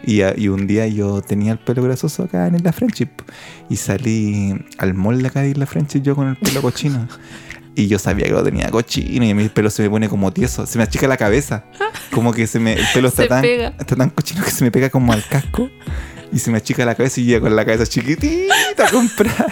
[0.05, 3.09] Y, ah, y un día yo tenía el pelo grasoso acá en la Friendship
[3.69, 7.07] y salí al mall de acá de Isla Friendship yo con el pelo cochino.
[7.73, 10.65] Y yo sabía que lo tenía cochino y mi pelo se me pone como tieso,
[10.65, 11.63] se me achica la cabeza.
[12.13, 14.71] Como que se me, el pelo está Se tan, está tan cochino que se me
[14.71, 15.69] pega como al casco
[16.31, 19.51] y se me achica la cabeza y llega con la cabeza chiquitita a comprar.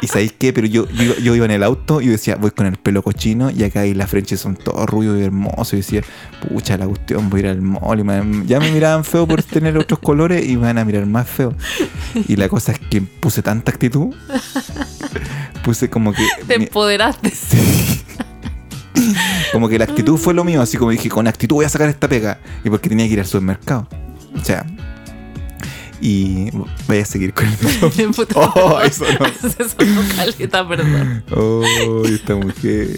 [0.00, 0.52] ¿Y sabéis qué?
[0.52, 3.02] Pero yo, yo, yo iba en el auto y yo decía, voy con el pelo
[3.02, 5.74] cochino y acá y las Frenches son todos rubios y hermosos.
[5.74, 6.02] Y decía,
[6.48, 8.00] pucha, la cuestión, voy a ir al mall.
[8.00, 11.06] Y me- ya me miraban feo por tener otros colores y me van a mirar
[11.06, 11.54] más feo.
[12.26, 14.14] Y la cosa es que puse tanta actitud.
[15.62, 16.26] Puse como que...
[16.48, 17.30] Te empoderaste.
[17.30, 18.00] Sí.
[19.52, 21.88] Como que la actitud fue lo mío, así como dije, con actitud voy a sacar
[21.88, 22.38] esta pega.
[22.64, 23.86] Y porque tenía que ir al supermercado.
[24.34, 24.64] O sea.
[26.04, 26.50] Y
[26.88, 28.08] voy a seguir con el.
[28.16, 28.34] Puta.
[28.54, 29.26] Oh, eso no.
[29.62, 31.22] Eso no caleta, perdón.
[31.34, 32.88] Oh, esta mujer.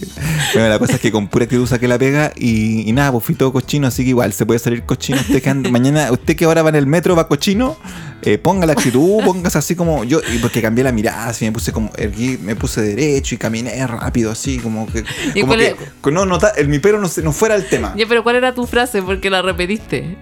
[0.54, 3.24] Bueno, la cosa es que con pura actitud saqué la pega y, y nada, pues
[3.24, 5.20] fui todo cochino, así que igual se puede salir cochino.
[5.20, 7.76] Usted que anda- mañana, usted que ahora va en el metro, va cochino,
[8.22, 11.52] eh, ponga la actitud, póngase así como yo, y porque cambié la mirada, así me
[11.52, 15.04] puse como erguí, me puse derecho y caminé rápido, así como que.
[15.34, 17.92] ¿Y Como que es- no, nota, el, mi pelo no, no fuera el tema.
[17.98, 19.02] Ya, pero ¿cuál era tu frase?
[19.02, 20.16] Porque la repetiste.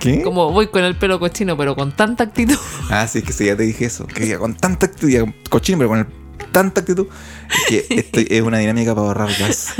[0.00, 0.22] ¿Qué?
[0.22, 2.56] Como voy con el pelo cochino, pero con tanta actitud.
[2.90, 4.06] Ah, sí, es que sí, ya te dije eso.
[4.06, 6.06] Que con tanta actitud, ya cochino, pero con el-
[6.52, 7.06] tanta actitud.
[7.50, 9.74] Es que esto es una dinámica para ahorrar gas.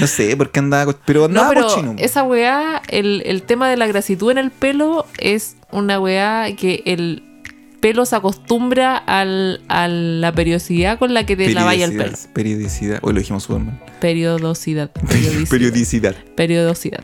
[0.00, 1.94] No sé por qué andaba, pero No, andaba pero cochino.
[1.98, 6.82] esa weá, el, el tema de la grasitud en el pelo es una weá que
[6.86, 7.22] el
[7.80, 12.04] pelo se acostumbra al, a la periodicidad con la que te laváis el pelo.
[12.04, 12.98] Periodicidad, Periodicidad.
[13.02, 13.80] Hoy lo dijimos Superman.
[14.00, 14.90] Periodosidad.
[15.08, 15.48] Periodicidad.
[15.50, 16.14] Periodicidad.
[16.36, 17.00] Periodosidad.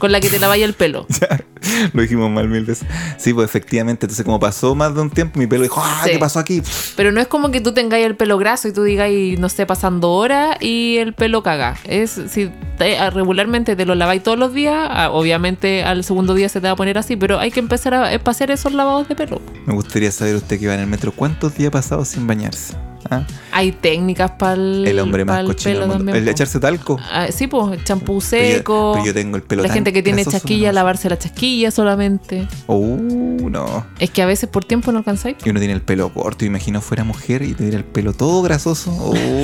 [0.00, 1.06] Con la que te laváis el pelo.
[1.20, 2.88] Ya, lo dijimos mal mil veces.
[3.18, 4.06] Sí, pues efectivamente.
[4.06, 6.10] Entonces, como pasó más de un tiempo, mi pelo dijo, ah, Sí.
[6.12, 6.62] ¿qué pasó aquí?
[6.96, 9.66] Pero no es como que tú tengáis el pelo graso y tú digáis, no sé,
[9.66, 11.76] pasando horas y el pelo caga.
[11.84, 16.60] Es si te- regularmente te lo laváis todos los días, obviamente al segundo día se
[16.62, 19.42] te va a poner así, pero hay que empezar a hacer esos lavados de pelo.
[19.66, 22.74] Me gustaría saber usted que va en el metro, ¿cuántos días ha pasado sin bañarse?
[23.10, 23.24] ¿Ah?
[23.52, 26.14] Hay técnicas para el, El hombre más cochino del mundo.
[26.14, 26.98] El de echarse talco.
[27.30, 28.90] sí, pues, champú Pero yo- seco.
[28.94, 30.74] pero yo tengo el pelo la tan gente que tiene chasquilla, no.
[30.74, 32.46] lavarse la chasquilla solamente.
[32.68, 33.84] Uh, no.
[33.98, 35.36] Es que a veces por tiempo no alcanzáis.
[35.44, 38.92] Y uno tiene el pelo corto, imagino fuera mujer y tuviera el pelo todo grasoso.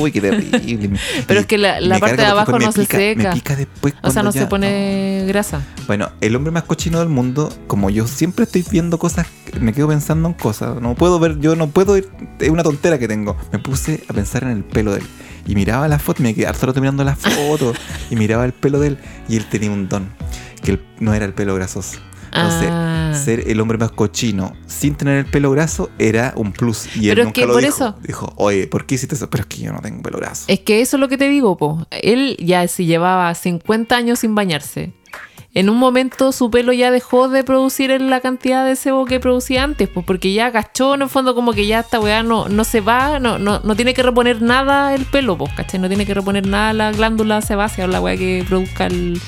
[0.01, 0.61] Uy, qué terrible.
[1.27, 3.29] Pero y- es que la- parte de abajo no se pica- seca.
[3.31, 5.61] Me pica después O sea, no ya- se pone grasa.
[5.89, 9.27] Bueno, el hombre más cochino del mundo, como yo siempre estoy viendo cosas,
[9.61, 10.81] me quedo pensando en cosas.
[10.81, 12.09] No puedo ver, yo no puedo ir,
[12.39, 13.37] es una tontera que tengo.
[13.53, 15.07] Me puse a pensar en el pelo de él.
[15.47, 17.77] Y miraba la foto, me quedé harto rato mirando las fotos.
[18.11, 18.99] y miraba el pelo de él.
[19.29, 20.09] Y él tenía un don,
[20.63, 21.99] que él- no era el pelo grasoso.
[22.33, 23.13] Entonces, Ah.
[23.15, 26.87] ser el hombre más cochino sin tener el pelo graso era un plus.
[26.97, 27.75] Y él Pero es nunca que lo por dijo.
[27.77, 29.31] eso- Dijo, oye, ¿por qué hiciste eso?
[29.31, 30.45] Pero es que yo no tengo pelo graso.
[30.49, 31.87] Es que eso es lo que te digo, po.
[31.91, 34.93] Él ya se llevaba 50 años sin bañarse.
[35.59, 39.63] En un momento su pelo ya dejó de producir la cantidad de sebo que producía
[39.65, 42.63] antes, pues porque ya cachó en el fondo como que ya esta weá no, no
[42.63, 45.81] se va, no, no, no tiene que reponer nada el pelo, pues, ¿cachai?
[45.81, 49.19] No tiene que reponer nada la glándula sebácea o la weá que produzca el-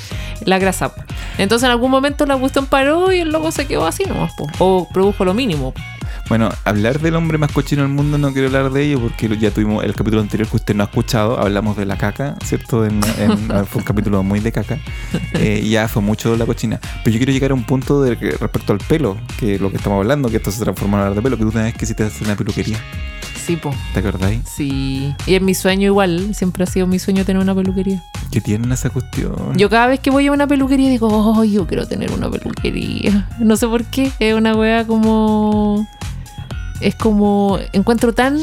[0.45, 0.95] la grasa.
[0.95, 1.03] po.
[1.39, 4.47] Entonces en algún momento la cuestión paró y el loco se quedó así nomás, po.
[4.59, 5.72] o produjo lo mínimo.
[5.72, 5.81] po.
[6.29, 9.51] Bueno, hablar del hombre más cochino del mundo no quiero hablar de ello porque ya
[9.51, 11.39] tuvimos el capítulo anterior que usted no ha escuchado.
[11.41, 12.85] Hablamos de la caca, ¿cierto?
[12.85, 14.79] En- en- fue un capítulo muy de caca.
[15.35, 16.79] Eh, y ya fue mucho la cochina.
[17.03, 19.79] Pero yo quiero llegar a un punto de respecto al pelo, que es lo que
[19.79, 21.87] estamos hablando, que esto se transformó en hablar de pelo, que tú una vez que
[21.87, 22.79] hiciste hacer una peluquería.
[23.47, 23.74] Sí, po.
[23.95, 24.41] ¿Te acordáis?
[24.47, 25.14] Sí.
[25.26, 28.03] Y en mi sueño igual, siempre ha sido mi sueño tener una peluquería.
[28.31, 29.57] Que tienen esa cuestión.
[29.57, 33.26] Yo cada vez que voy a una peluquería digo, oh, yo quiero tener una peluquería.
[33.39, 34.12] No sé por qué.
[34.18, 35.89] Es una wea como.
[36.81, 37.59] Es como.
[37.72, 38.39] Encuentro tan.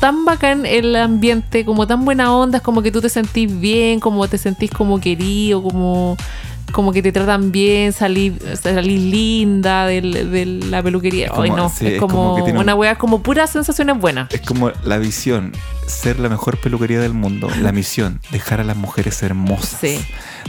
[0.00, 4.00] Tan bacán el ambiente, como tan buena onda, es como que tú te sentís bien,
[4.00, 6.16] como te sentís como querido, como.
[6.72, 11.28] Como que te tratan bien, salís salís linda del- de, la peluquería.
[11.28, 14.32] Como- Ay, no, sí, es como, como una wea, como puras sensaciones buenas.
[14.32, 15.52] Es como la visión,
[15.86, 17.48] ser la mejor peluquería del mundo.
[17.60, 19.78] La misión, dejar a las mujeres hermosas.
[19.80, 19.98] Sí.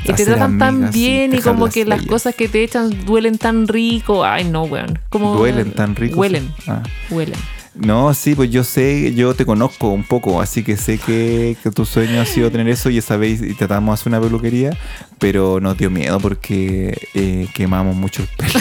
[0.05, 3.67] Y te tratan tan bien y como que las cosas que te echan duelen tan
[3.67, 4.25] rico.
[4.25, 4.99] Ay, no, weón.
[5.09, 6.17] Como Duelen tan ricos.
[6.17, 6.81] Huelen, Ah.
[7.09, 7.35] huelen.
[7.75, 11.71] No, sí, pues yo sé, yo te conozco un poco, así que sé que, que
[11.71, 14.77] tu sueño ha sido tener eso y esa vez y tratamos de hacer una peluquería,
[15.17, 18.59] pero nos dio miedo porque eh, quemamos mucho el pelo.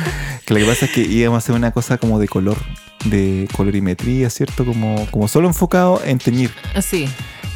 [0.46, 2.56] que lo que pasa es que íbamos a hacer una cosa como de color,
[3.04, 4.64] de colorimetría, ¿cierto?
[4.64, 7.06] Como, como solo enfocado en teñir, Así.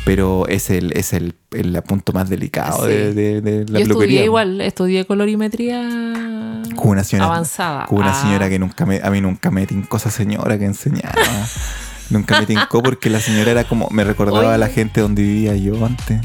[0.05, 2.93] pero es el, es el, el punto más delicado Sí.
[2.93, 3.89] de, de- de la Yo peluquería.
[3.95, 6.28] estudié igual, estudié colorimetría
[6.77, 7.87] Con una señora, avanzada.
[7.91, 11.15] una Ah, señora que nunca me, a mí nunca me tincó esa señora que enseñaba.
[12.11, 15.55] nunca me tincó porque la señora era como, me recordaba a la gente donde vivía
[15.57, 16.21] yo antes.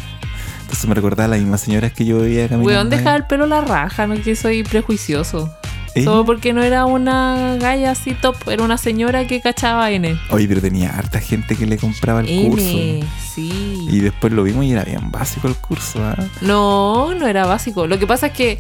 [0.62, 2.66] Entonces me recordaba a las mismas señoras que yo veía caminando.
[2.68, 2.98] Weón, ahí.
[2.98, 5.54] deja el pelo la raja, no que soy prejuicioso.
[5.96, 6.04] ¿Eh?
[6.04, 10.18] Solo porque no era una galla así top, era una señora que cachaba N.
[10.32, 13.08] Oye, pero tenía harta gente que le compraba el N, curso.
[13.36, 13.88] sí.
[13.92, 16.00] Y después lo vimos y era bien básico el curso.
[16.04, 16.16] ¿ah?
[16.42, 17.86] No, no era básico.
[17.86, 18.60] Lo que pasa es que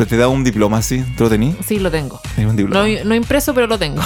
[0.00, 1.56] Pero te daba un diploma así, ¿tú lo tenías?
[1.62, 2.22] sí lo tengo.
[2.38, 2.88] Un diploma.
[2.88, 4.00] No, no impreso, pero lo tengo.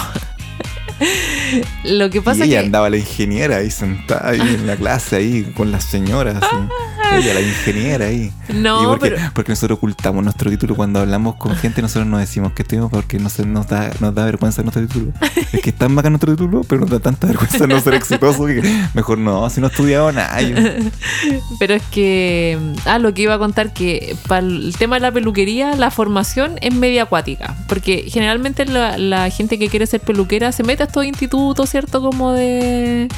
[1.84, 5.14] lo que y pasa ella que andaba la ingeniera ahí sentada ahí en la clase
[5.14, 6.56] ahí con las señoras así.
[7.12, 8.32] ella la ingeniera ahí.
[8.52, 8.98] no,
[9.34, 13.18] Porque nosotros ocultamos nuestro título cuando hablamos con gente, nosotros no decimos que estudiamos porque
[13.18, 15.12] no se nos da, nos da vergüenza nuestro título.
[15.52, 18.46] Es que es tan bacán nuestro título, pero nos da tanta vergüenza no ser exitoso
[18.46, 18.62] que
[18.94, 20.40] mejor no, si no he estudiado nada.
[20.40, 20.56] yo-
[21.58, 25.12] Pero es que, ah, lo que iba a contar que para el tema de la
[25.12, 27.54] peluquería, la formación es media acuática.
[27.68, 32.00] Porque generalmente la, la gente que quiere ser peluquera se mete a estos institutos, ¿cierto?
[32.00, 33.08] Como de,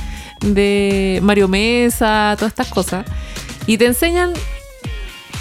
[0.40, 3.04] de Mario Mesa, todas estas cosas.
[3.66, 4.32] Y te enseñan,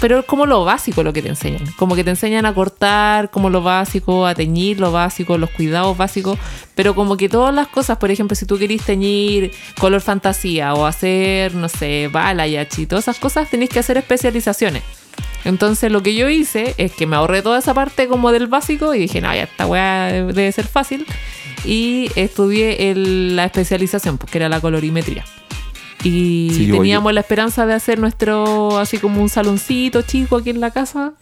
[0.00, 1.64] pero como lo básico lo que te enseñan.
[1.76, 5.96] Como que te enseñan a cortar, como lo básico, a teñir, lo básico, los cuidados
[5.96, 6.38] básicos.
[6.74, 10.86] Pero como que todas las cosas, por ejemplo, si tú querís teñir color fantasía o
[10.86, 14.82] hacer, no sé, balayage, todas esas cosas, tenéis que hacer especializaciones.
[15.44, 18.92] Entonces lo que yo hice es que me ahorré toda esa parte como del básico
[18.94, 21.06] y dije, no, ya esta weá debe ser fácil.
[21.64, 25.24] Y estudié la especialización, porque era la colorimetría.
[26.06, 30.50] Y Sí, yo- teníamos la esperanza de hacer nuestro, así como un saloncito chico aquí
[30.50, 31.12] en la casa.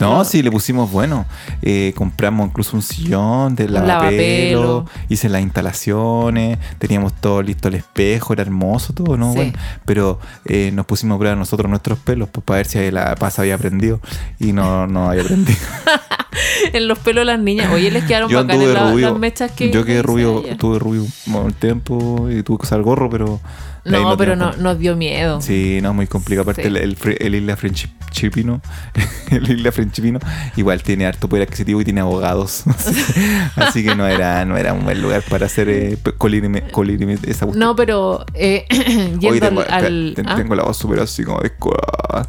[0.00, 1.24] No, sí, le pusimos bueno.
[1.62, 4.86] Eh, compramos incluso un sillón de lavapelo, lavapelo.
[5.08, 9.30] hice las instalaciones, teníamos todo listo el espejo, era hermoso todo, ¿no?
[9.32, 9.36] Sí.
[9.38, 9.52] Bueno,
[9.86, 13.38] pero eh, nos pusimos a prueba nosotros nuestros pelos pues, para ver si la paz
[13.38, 14.00] había aprendido
[14.38, 15.58] y no, no había aprendido.
[16.74, 17.72] en los pelos de las niñas.
[17.72, 19.10] Oye, les quedaron Yo bacanes anduve la- rubio.
[19.10, 23.08] las mechas que yo quedé rubio, tuve rubio un tiempo y tuve que usar gorro,
[23.08, 23.40] pero.
[23.86, 25.40] No, pero no, nos dio miedo.
[25.40, 26.42] Sí, no, muy complicado.
[26.42, 26.68] Aparte, Sí.
[26.68, 28.60] el, el, el Isla Frenchipino,
[29.30, 30.18] el Isla Frenchipino,
[30.56, 32.64] igual tiene harto poder adquisitivo y tiene abogados.
[33.56, 37.46] Así que, no era no era un buen lugar para hacer eh, colirime- colirime- esa
[37.46, 37.58] cuestión.
[37.58, 38.64] No, pero eh,
[39.20, 40.36] yendo Hoy tengo, al, ¿ah?
[40.36, 41.52] tengo la voz súper así como de...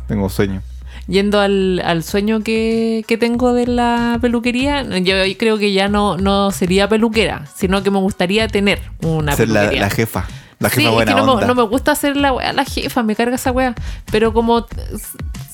[0.07, 0.61] Tengo sueño.
[1.07, 6.17] Yendo al, al sueño que, que tengo de la peluquería, yo creo que ya no,
[6.17, 9.81] no sería peluquera, sino que me gustaría tener una Ser la, peluquería.
[9.85, 10.27] la jefa.
[10.59, 11.47] La sí, jefa es buena que no me, onda.
[11.47, 13.75] no me gusta ser la wea, la jefa, me carga esa wea.
[14.11, 14.65] Pero como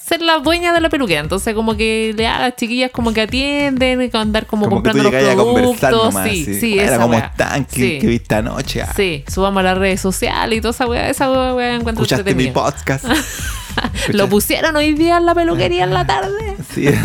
[0.05, 1.21] ser la dueña de la peluquera.
[1.21, 4.89] Entonces, como que le a las chiquillas como que atienden, que andar como, como que
[4.91, 5.91] tú comprando los a productos.
[5.91, 6.29] nomás.
[6.29, 6.59] sí, sí.
[6.59, 7.99] sí, Era como tan que, Sí.
[7.99, 8.81] que viste anoche.
[8.81, 8.93] ah.
[8.95, 11.09] Sí, subamos a las redes sociales y toda esa wea.
[11.09, 13.05] Esa wea, wea encuentro Escuchaste mi podcast.
[14.09, 16.55] Lo pusieron hoy día en la peluquería en la tarde.
[16.73, 16.87] Sí.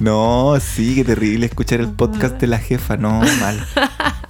[0.00, 3.66] No, sí, qué terrible escuchar el podcast de la jefa, no, mal.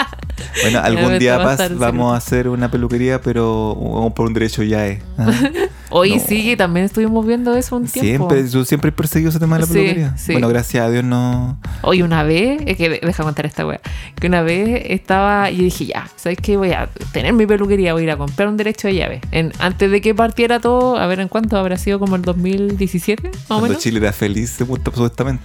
[0.62, 4.62] Bueno, algún día va a vamos a hacer una peluquería, pero vamos por un derecho
[4.62, 5.02] ya es.
[5.90, 6.22] Hoy No.
[6.26, 8.28] sí, también estuvimos viendo eso un tiempo.
[8.28, 10.16] Siempre, yo siempre he perseguido ese tema de la peluquería.
[10.16, 10.32] sí.
[10.32, 11.58] Bueno, gracias a Dios no.
[11.82, 13.80] Hoy una vez, es que deja contar esta wea,
[14.18, 16.56] que una vez estaba y dije, ya, ¿sabes qué?
[16.56, 19.20] Voy a tener mi peluquería, voy a ir a comprar un derecho de llave.
[19.30, 23.28] En, antes de que partiera todo, a ver en cuánto habrá sido como el 2017,
[23.28, 23.82] más o Cuando menos.
[23.82, 25.44] Chile era feliz, supuestamente.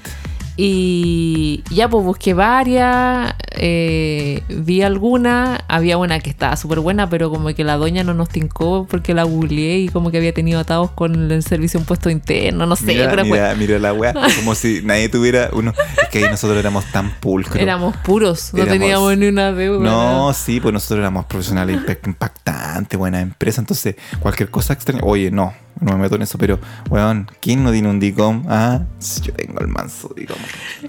[0.63, 7.31] Y ya pues busqué varias, eh, vi alguna, había una que estaba súper buena, pero
[7.31, 10.59] como que la doña no nos tincó porque la googleé y como que había tenido
[10.59, 14.13] atados con el servicio impuesto interno, no sé, mira, pero fue- mira, la weá.
[14.35, 15.73] Como si nadie tuviera uno.
[16.01, 17.55] Es que ahí nosotros éramos tan pulcros.
[17.61, 19.83] éramos puros, no Éramos- teníamos ni una deuda.
[19.83, 20.33] No, nada.
[20.35, 23.61] sí, pues nosotros éramos profesionales impactantes, buena empresa.
[23.61, 25.01] Entonces, cualquier cosa extraña.
[25.03, 26.59] Oye, no, no me meto en eso, pero,
[26.89, 28.43] weón, ¿quién no tiene un DICOM?
[28.47, 28.81] Ah,
[29.23, 30.37] yo tengo el manso DICOM.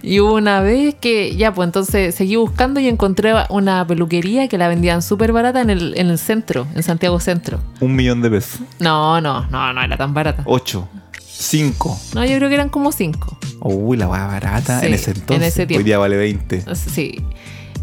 [0.03, 4.59] Y hubo una vez que, ya, pues entonces seguí buscando y encontré una peluquería que
[4.59, 7.61] la vendían súper barata en el, en el centro, en Santiago Centro.
[7.81, 8.61] Un millón de pesos.
[8.81, 10.43] No, no, no, no era tan barata.
[10.47, 10.89] Ocho.
[11.35, 11.99] Cinco.
[12.15, 13.37] No, yo creo que eran como cinco.
[13.61, 15.49] Uy, la hueá barata Sí, en ese en entonces.
[15.49, 15.79] ese tiempo.
[15.81, 16.65] Hoy día vale 20.
[16.75, 17.21] Sí.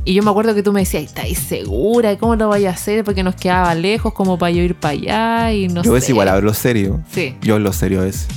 [0.06, 2.18] Y yo me acuerdo que tú me decías, ¿estáis segura?
[2.18, 3.04] ¿Cómo lo vais a hacer?
[3.04, 5.98] Porque nos quedaba lejos, como para yo ir para allá y no Yo sé.
[6.00, 7.02] es igual, hablo serio.
[7.12, 7.36] Sí.
[7.42, 8.28] Yo hablo serio es.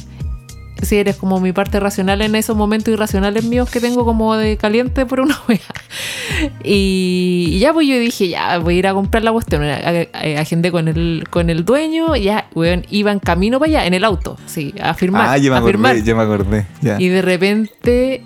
[0.83, 4.57] Sí, eres como mi parte racional en esos momentos irracionales míos que tengo como de
[4.57, 5.61] caliente por una wea.
[6.65, 9.63] Y, y ya pues yo dije, ya voy a ir a comprar la cuestión.
[9.63, 14.03] Agendé con el, con el dueño, ya, weón, iba en camino para allá, en el
[14.05, 15.29] auto, sí, a firmar.
[15.29, 15.93] ah, ya me a firmar.
[15.93, 16.67] acordé, ya me acordé.
[16.81, 17.01] Ya.
[17.01, 18.23] Y de repente,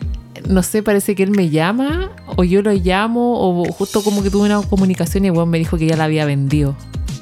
[0.48, 4.30] no sé, parece que él me llama, o yo lo llamo, o justo como que
[4.30, 6.76] tuve una comunicación y el weón me dijo que ya la había vendido.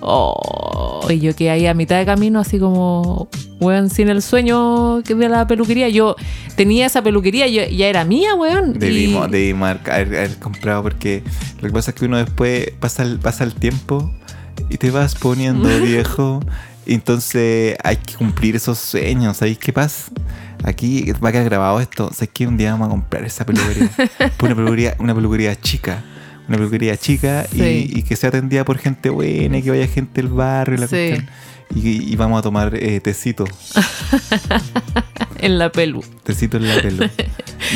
[0.06, 3.28] Oh, y yo quedé ahí a mitad de camino, así como,
[3.60, 5.88] weón, sin el sueño que de la peluquería.
[5.88, 6.14] Yo
[6.56, 8.78] tenía esa peluquería, yo, ya era mía, weón.
[8.78, 11.22] Debimos, y- debimos haber comprado porque
[11.62, 14.10] lo que pasa es que uno después pasa el, pasa el tiempo
[14.68, 16.40] y te vas poniendo viejo.
[16.86, 19.36] Entonces hay que cumplir esos sueños.
[19.36, 20.10] ¿Sabéis qué pasa?
[20.64, 22.10] Aquí va a quedar grabado esto.
[22.12, 23.90] ¿Sabes que Un día vamos a comprar esa peluquería.
[24.42, 26.02] Una peluquería, una peluquería chica.
[26.48, 27.90] Una peluquería chica y- Sí.
[27.96, 30.86] y, que sea atendida por gente buena, y que vaya gente del barrio y la
[30.88, 30.92] Sí.
[31.08, 31.28] cuestión.
[31.74, 33.44] Y, y vamos a tomar eh, tecito.
[35.40, 36.02] en la pelu.
[36.22, 37.06] Tecito en la pelo.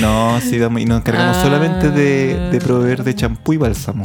[0.01, 1.42] No, sí, vamos, y nos encargamos Ah.
[1.42, 4.05] solamente de, de proveer de champú y bálsamo.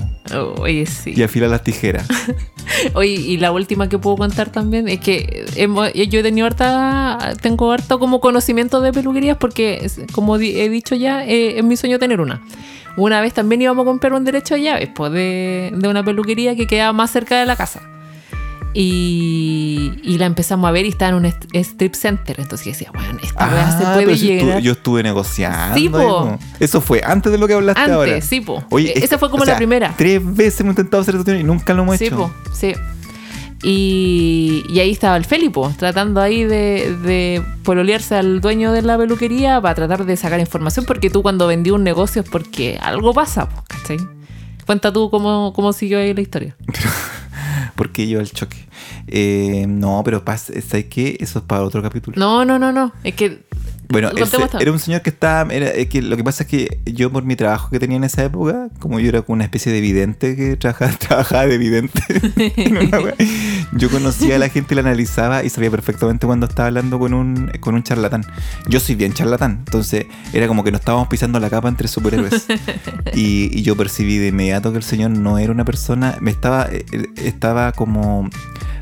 [0.58, 1.14] Oye, sí.
[1.16, 2.08] Y afilar las tijeras.
[2.96, 7.34] Oye, y la última que puedo contar también es que hemos- yo he tenido harta,
[7.41, 12.00] tengo harto como conocimiento de peluquerías porque, como he dicho ya, eh, es mi sueño
[12.00, 12.41] tener una.
[12.98, 16.56] Una vez también íbamos a comprar un derecho de llaves pues, de, de una peluquería
[16.56, 17.82] que quedaba más cerca de la casa.
[18.76, 22.40] Y, y la empezamos a ver y estaba en un strip center.
[22.40, 24.48] Entonces yo decía, bueno, esta weá se Ah, puede pero si llegar.
[24.50, 25.76] estuve- yo estuve negociando.
[25.76, 26.38] Sí, po.
[26.60, 28.22] Eso fue antes de lo que hablaste Antes, ahora.
[28.22, 28.64] sí, po.
[28.70, 29.94] Oye, E- es- esa fue como o sea, la primera.
[29.98, 32.18] Tres veces hemos intentado hacer esto y nunca lo hemos Sí, hecho.
[32.18, 32.74] po, sí.
[33.66, 38.98] Y, y ahí estaba el Felipo, tratando ahí de, de pololearse al dueño de la
[38.98, 43.14] peluquería para tratar de sacar información, porque tú cuando vendí un negocio es porque algo
[43.14, 43.98] pasa, po, ¿cachai?
[44.66, 46.56] Cuenta tú cómo, cómo siguió ahí la historia.
[47.76, 48.58] Porque yo el choque.
[49.08, 51.18] Eh, no, pero pasa, ¿sabes qué?
[51.20, 52.16] Eso es para otro capítulo.
[52.18, 52.92] No, no, no, no.
[53.04, 53.44] Es que.
[53.94, 54.18] Bueno, él
[54.60, 55.54] era un señor que estaba.
[55.54, 58.04] era- es que lo que pasa es que yo, por mi trabajo que tenía en
[58.04, 62.02] esa época, como yo era como una especie de vidente que trabajaba, trabajaba de vidente,
[62.58, 63.16] wea,
[63.74, 67.52] yo conocía a la gente, la analizaba y sabía perfectamente cuando estaba hablando con un,
[67.62, 68.26] con un charlatán.
[68.68, 72.48] Yo soy bien charlatán, entonces era como que nos estábamos pisando la capa entre superhéroes.
[73.14, 76.68] y, y yo percibí de inmediato que el señor no era una persona, me estaba,
[76.72, 76.84] eh,
[77.18, 78.30] estaba como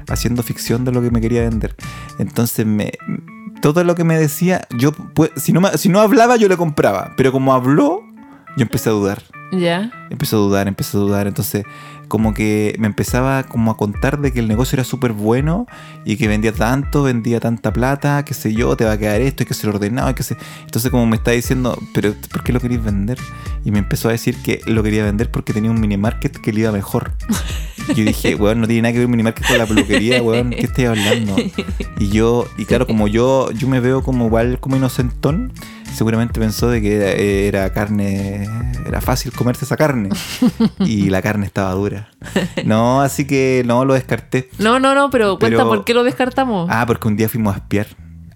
[0.07, 1.75] haciendo ficción de lo que me quería vender.
[2.19, 2.91] Entonces me
[3.61, 6.57] todo lo que me decía, yo pues, si no me- si no hablaba yo le
[6.57, 8.01] compraba, pero como habló,
[8.57, 9.21] yo empecé a dudar.
[9.53, 9.91] Ya.
[10.09, 11.65] Empecé a dudar, empecé a dudar, entonces
[12.07, 15.65] como que me empezaba como a contar de que el negocio era súper bueno
[16.05, 19.43] y que vendía tanto, vendía tanta plata, qué sé yo, te va a quedar esto,
[19.43, 20.37] hay que ser ordenado, hay que ser...
[20.65, 23.17] Entonces como me está diciendo, pero ¿por qué lo queréis vender?
[23.63, 26.51] Y me empezó a decir que lo quería vender porque tenía un mini market que
[26.51, 27.11] le iba mejor.
[27.95, 30.51] Yo dije, weón, no tiene nada que ver un mini market con la peluquería, weón,
[30.51, 31.35] ¿qué estoy hablando?
[31.99, 35.51] Y yo, y claro, como yo, yo me veo como igual como inocentón,
[35.93, 38.47] seguramente pensó de que era, era carne,
[38.85, 40.09] era fácil comerse esa carne.
[40.79, 42.09] Y la carne estaba dura.
[42.65, 44.49] No, así que no, lo descarté.
[44.57, 46.67] No, no, no, pero cuenta Pero- por qué lo descartamos.
[46.71, 47.87] Ah, porque un día fuimos a espiar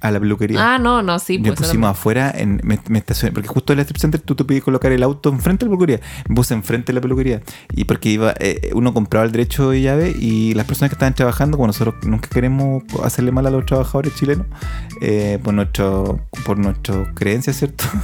[0.08, 0.76] a la peluquería.
[0.76, 1.38] Ah, no, no, sí.
[1.38, 4.22] me pues, eso pusimos afuera, en, me, me estacioné, porque justo en el strip center
[4.22, 6.02] tú te podías colocar el auto enfrente de la peluquería.
[6.28, 7.42] Me puse enfrente de la peluquería.
[7.74, 11.14] Y porque iba, eh, uno compraba el derecho de llave y las personas que estaban
[11.14, 14.48] trabajando, como nosotros nunca queremos hacerle mal a los trabajadores chilenos,
[15.02, 17.86] eh, por nuestro, por nuestras creencias, ¿cierto?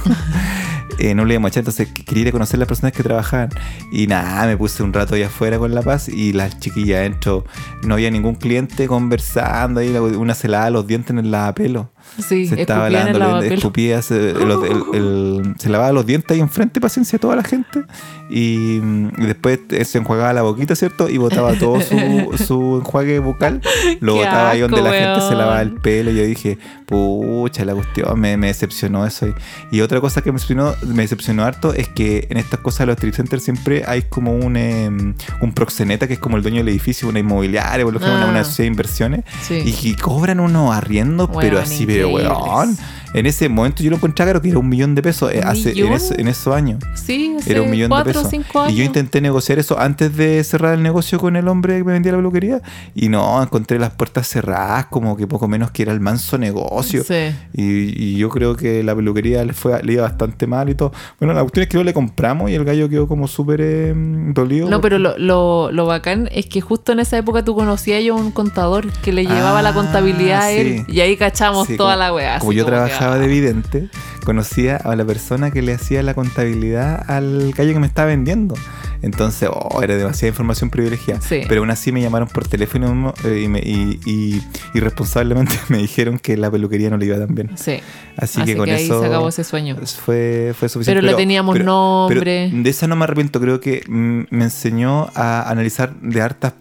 [0.98, 3.48] Eh, no le íbamos a echar, entonces quería ir a conocer las personas que trabajaban.
[3.90, 7.44] Y nada, me puse un rato ahí afuera con La Paz y las chiquillas adentro,
[7.82, 11.91] no había ningún cliente conversando ahí, una se lavaba los dientes en el lavapelo
[12.28, 13.54] Sí, se estaba lavando, lavapelo.
[13.54, 17.82] escupía, se, el- el- el- se lavaba los dientes ahí enfrente, paciencia, toda la gente.
[18.30, 18.76] Y,
[19.18, 21.08] y después se enjuagaba la boquita, ¿cierto?
[21.08, 21.96] Y botaba todo su,
[22.46, 23.60] su enjuague bucal,
[24.00, 26.10] lo Qué botaba ahí donde la gente se lavaba el pelo.
[26.10, 29.26] Y yo dije, pucha, la cuestión, me, me decepcionó eso.
[29.28, 29.34] Y,
[29.70, 32.86] y otra cosa que me decepcionó, me decepcionó harto es que en estas cosas de
[32.86, 36.58] los strip centers siempre hay como un, em, un proxeneta que es como el dueño
[36.58, 38.24] del edificio, una inmobiliaria, por lo general, Ah.
[38.24, 39.24] una, una sociedad de inversiones.
[39.42, 39.62] Sí.
[39.64, 42.38] Y que cobran unos arriendos, pero Weón, así, pero increíbles.
[42.38, 42.78] weón.
[43.14, 45.48] En ese momento yo lo encontraba caro que era un millón de pesos eh, ¿Un
[45.48, 46.82] hace, en, eso- en esos años.
[46.94, 48.30] Sí, hace Era un millón cuatro de pesos.
[48.30, 48.72] cinco años.
[48.74, 51.92] Y yo intenté negociar eso antes de cerrar el negocio con el hombre que me
[51.92, 52.62] vendía la peluquería.
[52.94, 57.02] Y no, encontré las puertas cerradas, como que poco menos que era el manso negocio.
[57.04, 57.34] Sí.
[57.52, 60.92] Y, y yo creo que la peluquería le fue le iba bastante mal y todo.
[61.18, 63.92] Bueno, la cuestión es que no le compramos y el gallo quedó como súper eh,
[63.96, 64.68] dolido.
[64.70, 68.14] No, pero lo, lo, lo bacán es que justo en esa época tú conocías yo
[68.14, 70.92] a un contador que le llevaba Ah, la contabilidad a él sí.
[70.92, 72.38] y ahí cachamos Sí, toda como, la weá.
[72.38, 72.70] como yo que,
[73.02, 73.88] trabajaba de vidente,
[74.24, 78.54] conocía a la persona que le hacía la contabilidad al gallo que me estaba vendiendo.
[79.02, 81.20] Entonces, oh, era demasiada información privilegiada.
[81.20, 81.40] Sí.
[81.48, 84.42] Pero aún así me llamaron por teléfono eh, y, me- y, y-
[84.74, 87.50] y responsablemente me dijeron que la peluquería no le iba tan bien.
[87.56, 87.80] Sí.
[88.16, 89.76] Así, que con ahí eso se acabó ese sueño.
[90.04, 91.00] fue, fue suficiente.
[91.00, 92.20] Pero le teníamos nombre.
[92.50, 93.40] pero de esa no me arrepiento.
[93.40, 96.52] Creo que mm, me enseñó a analizar de hartas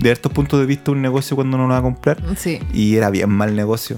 [0.00, 2.22] de hartos puntos de vista un negocio cuando uno lo va a comprar.
[2.36, 2.58] Sí.
[2.72, 3.96] Y era bien mal negocio.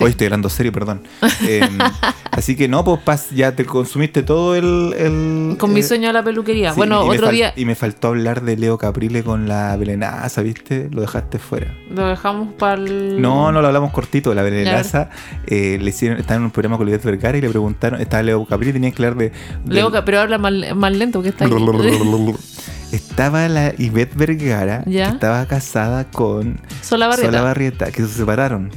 [0.00, 0.04] Sí.
[0.04, 1.02] Hoy estoy hablando serio, perdón.
[1.46, 1.60] Eh,
[2.32, 4.94] así que no, pues ya te consumiste todo el.
[4.96, 6.70] el- Con mi sueño a la peluquería.
[6.70, 10.88] sí, bueno, otro día Y me faltó hablar de Leo Caprile con la Belenaza, ¿viste?
[10.90, 11.74] Lo dejaste fuera.
[11.94, 13.20] lo dejamos para el.
[13.20, 14.32] No, no lo hablamos cortito.
[14.34, 15.10] La Belenaza
[15.46, 18.44] eh, le hicieron, estaba en un programa con Lidet Vergara y le preguntaron, estaba Leo
[18.46, 19.32] Caprile y tenía que hablar de.
[19.66, 21.52] del- Leo, pero habla más, más lento que está ahí.
[22.92, 25.06] Estaba la Ivette Vergara, Ya.
[25.08, 27.30] que estaba casada con Sola Barrieta.
[27.30, 28.70] Sola Barrieta, que se separaron.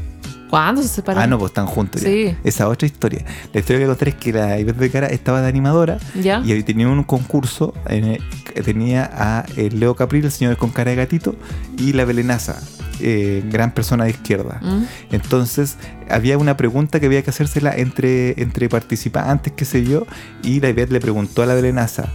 [0.53, 1.23] ¿Cuándo se separaron?
[1.23, 2.09] Ah, no, pues están juntos ya.
[2.09, 2.35] Sí.
[2.43, 3.25] Esa otra historia.
[3.53, 6.43] La historia que voy a contar es que la Ivette Vergara estaba de animadora ¿Ya?
[6.45, 7.73] y ahí tenía un concurso.
[7.87, 11.35] En el- tenía a eh, Leo Capril, el señor con cara de gatito,
[11.79, 12.61] y la Belenaza,
[12.99, 14.59] eh, gran persona de izquierda.
[14.61, 14.83] ¿Mm?
[15.11, 15.77] Entonces,
[16.07, 20.05] había una pregunta que había que hacérsela entre, entre participantes, qué sé yo,
[20.43, 22.09] y la Ivette le preguntó a la Belenaza,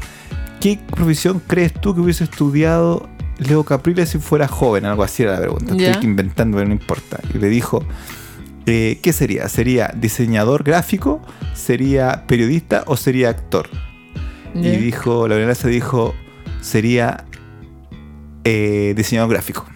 [0.60, 3.08] ¿qué profesión crees tú que hubiese estudiado
[3.38, 4.84] Leo Capriles si fuera joven?
[4.86, 5.74] Algo así era la pregunta.
[5.74, 5.90] Ya.
[5.90, 7.18] Estoy inventando, pero no importa.
[7.34, 7.84] Y le dijo,
[8.68, 9.48] eh, ¿qué sería?
[9.48, 11.20] ¿Sería diseñador gráfico?
[11.54, 13.68] ¿Sería periodista o sería actor?
[14.54, 16.14] Y dijo, la Belenaza dijo,
[16.60, 17.24] sería
[18.44, 19.66] eh, diseñador gráfico.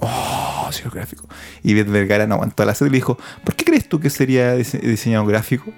[0.00, 1.28] Oh, diseñador gráfico.
[1.62, 4.10] Y Beth Vergara no aguantó la sed y le dijo, ¿por qué crees tú que
[4.10, 5.72] sería dise- diseñador gráfico?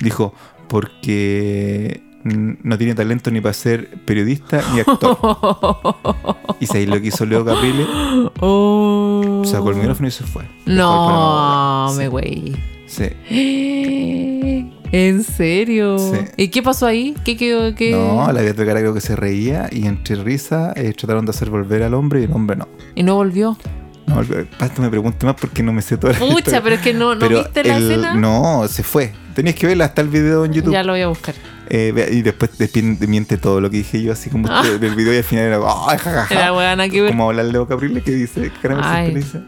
[0.00, 0.34] Dijo,
[0.68, 5.16] porque no tiene talento ni para ser periodista ni actor.
[6.60, 7.86] y se lo que hizo Leo Caprile,
[8.40, 9.42] oh.
[9.44, 10.44] sacó el micrófono y se fue.
[10.66, 12.54] No, me güey.
[12.86, 13.06] sí.
[14.92, 15.98] ¿En serio?
[15.98, 16.18] Sí.
[16.36, 17.14] ¿Y qué pasó ahí?
[17.24, 17.74] ¿Qué quedó?
[17.74, 17.90] ¿Qué?
[17.90, 21.50] No, la Beth Vergara creo que se reía y entre risa eh, trataron de hacer
[21.50, 22.68] volver al hombre y el hombre no.
[22.94, 23.56] ¿Y no volvió?
[24.06, 24.22] No,
[24.58, 26.62] Pasto me pregunte más porque no me sé toda la Pucha, historia.
[26.62, 28.14] pero es que no, ¿no Pero viste la el- escena.
[28.14, 29.12] No, se fue.
[29.34, 30.72] Tenías que verla hasta el video en YouTube.
[30.72, 31.34] Ya lo voy a buscar.
[31.68, 32.50] Eh, y después
[33.08, 34.62] miente todo lo que dije yo, así como Ah.
[34.64, 35.58] del video y al final era
[35.88, 36.34] ¡ay, jajaja!
[36.34, 37.10] Era buena que ver.
[37.10, 39.04] Como hablar Leo Caprile que dice, Kramer Ay.
[39.12, 39.40] siempre dice.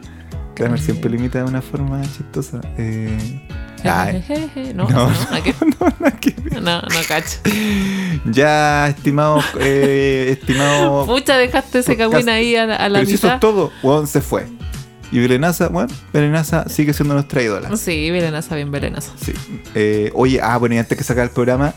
[0.54, 2.60] Kramer siempre lo imita de una forma chistosa.
[2.76, 3.40] Eh,
[3.84, 4.24] ay.
[4.74, 7.38] No, No, no, no, no, no cacho.
[8.24, 11.06] Ya, estimado, eh, estimado.
[11.06, 13.34] Pucha, dejaste ese cagüín ahí a, la- a la Pero si eso mitad.
[13.36, 14.46] es todo, weón, se fue.
[15.10, 17.74] Y Belenaza, bueno, Belenaza sigue siendo nuestra ídola.
[17.76, 19.12] Sí, Belenaza, bien Belenaza.
[19.24, 19.32] Sí.
[19.74, 21.72] Eh, oye, ah, bueno, y antes que sacar el programa,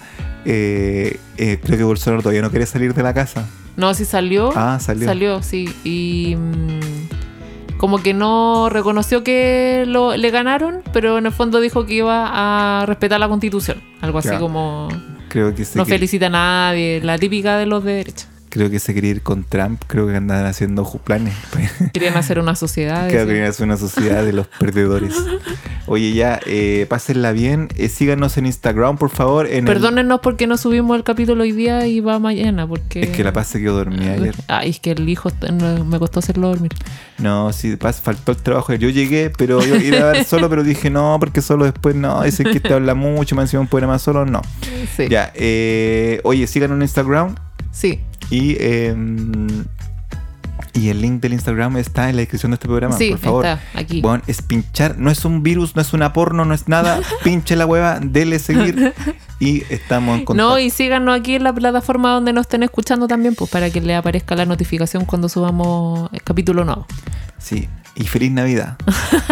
[0.46, 3.48] eh, eh, creo que Bolsonaro todavía no quiere salir de la casa.
[3.78, 4.52] No, sí salió.
[4.56, 5.08] Ah, salió.
[5.08, 5.70] Salió, sí.
[5.84, 11.86] Y mm, como que no reconoció que lo, le ganaron, pero en el fondo dijo
[11.86, 13.82] que iba a respetar la constitución.
[14.02, 14.40] Algo así Ya.
[14.40, 14.90] como
[15.30, 18.28] Creo que se no felicita a nadie, la típica de los de derecha.
[18.52, 19.82] Creo que se quería ir con Trump.
[19.88, 21.34] Creo que andan haciendo planes.
[21.94, 23.06] Querían hacer una sociedad.
[23.06, 23.26] Decía.
[23.26, 25.16] querían hacer una sociedad de los perdedores.
[25.88, 27.70] Oye, ya, eh, pásenla bien.
[27.78, 29.48] Eh, síganos en Instagram, por favor.
[29.48, 33.00] En el- Perdónennos porque no subimos el capítulo hoy día y va mañana, porque...
[33.04, 34.36] Es que la paz se quedó dormida ayer.
[34.50, 35.30] Ay, es que el hijo
[35.86, 36.72] me costó hacerlo dormir.
[37.20, 38.74] No, sí, paz, faltó el trabajo.
[38.74, 42.22] Yo llegué, pero yo iba a ver solo, pero dije no, porque solo después no.
[42.24, 44.42] Dicen que te habla mucho, más encima un programa solo, no.
[44.98, 45.08] Sí.
[45.10, 47.36] Ya, eh, oye, síganos en Instagram
[47.72, 48.02] Sí.
[48.30, 48.96] Y, eh,
[50.74, 53.46] y el link del Instagram está en la descripción de este programa, sí, por favor.
[53.46, 54.02] está aquí.
[54.02, 57.00] Bueno, es pinchar, no es un virus, no es una porno, no es nada.
[57.24, 58.94] Pinche la hueva, dele seguir
[59.40, 60.50] y estamos en contacto.
[60.50, 63.82] No, y síganos aquí en la plataforma donde nos estén escuchando también, pues para que
[63.82, 66.86] le aparezca la notificación cuando subamos el capítulo nuevo.
[67.38, 68.78] Sí, y feliz Navidad.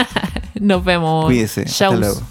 [0.60, 1.26] Nos vemos.
[1.26, 1.62] Cuídese.
[1.62, 2.00] Hasta Chaus.
[2.00, 2.22] luego.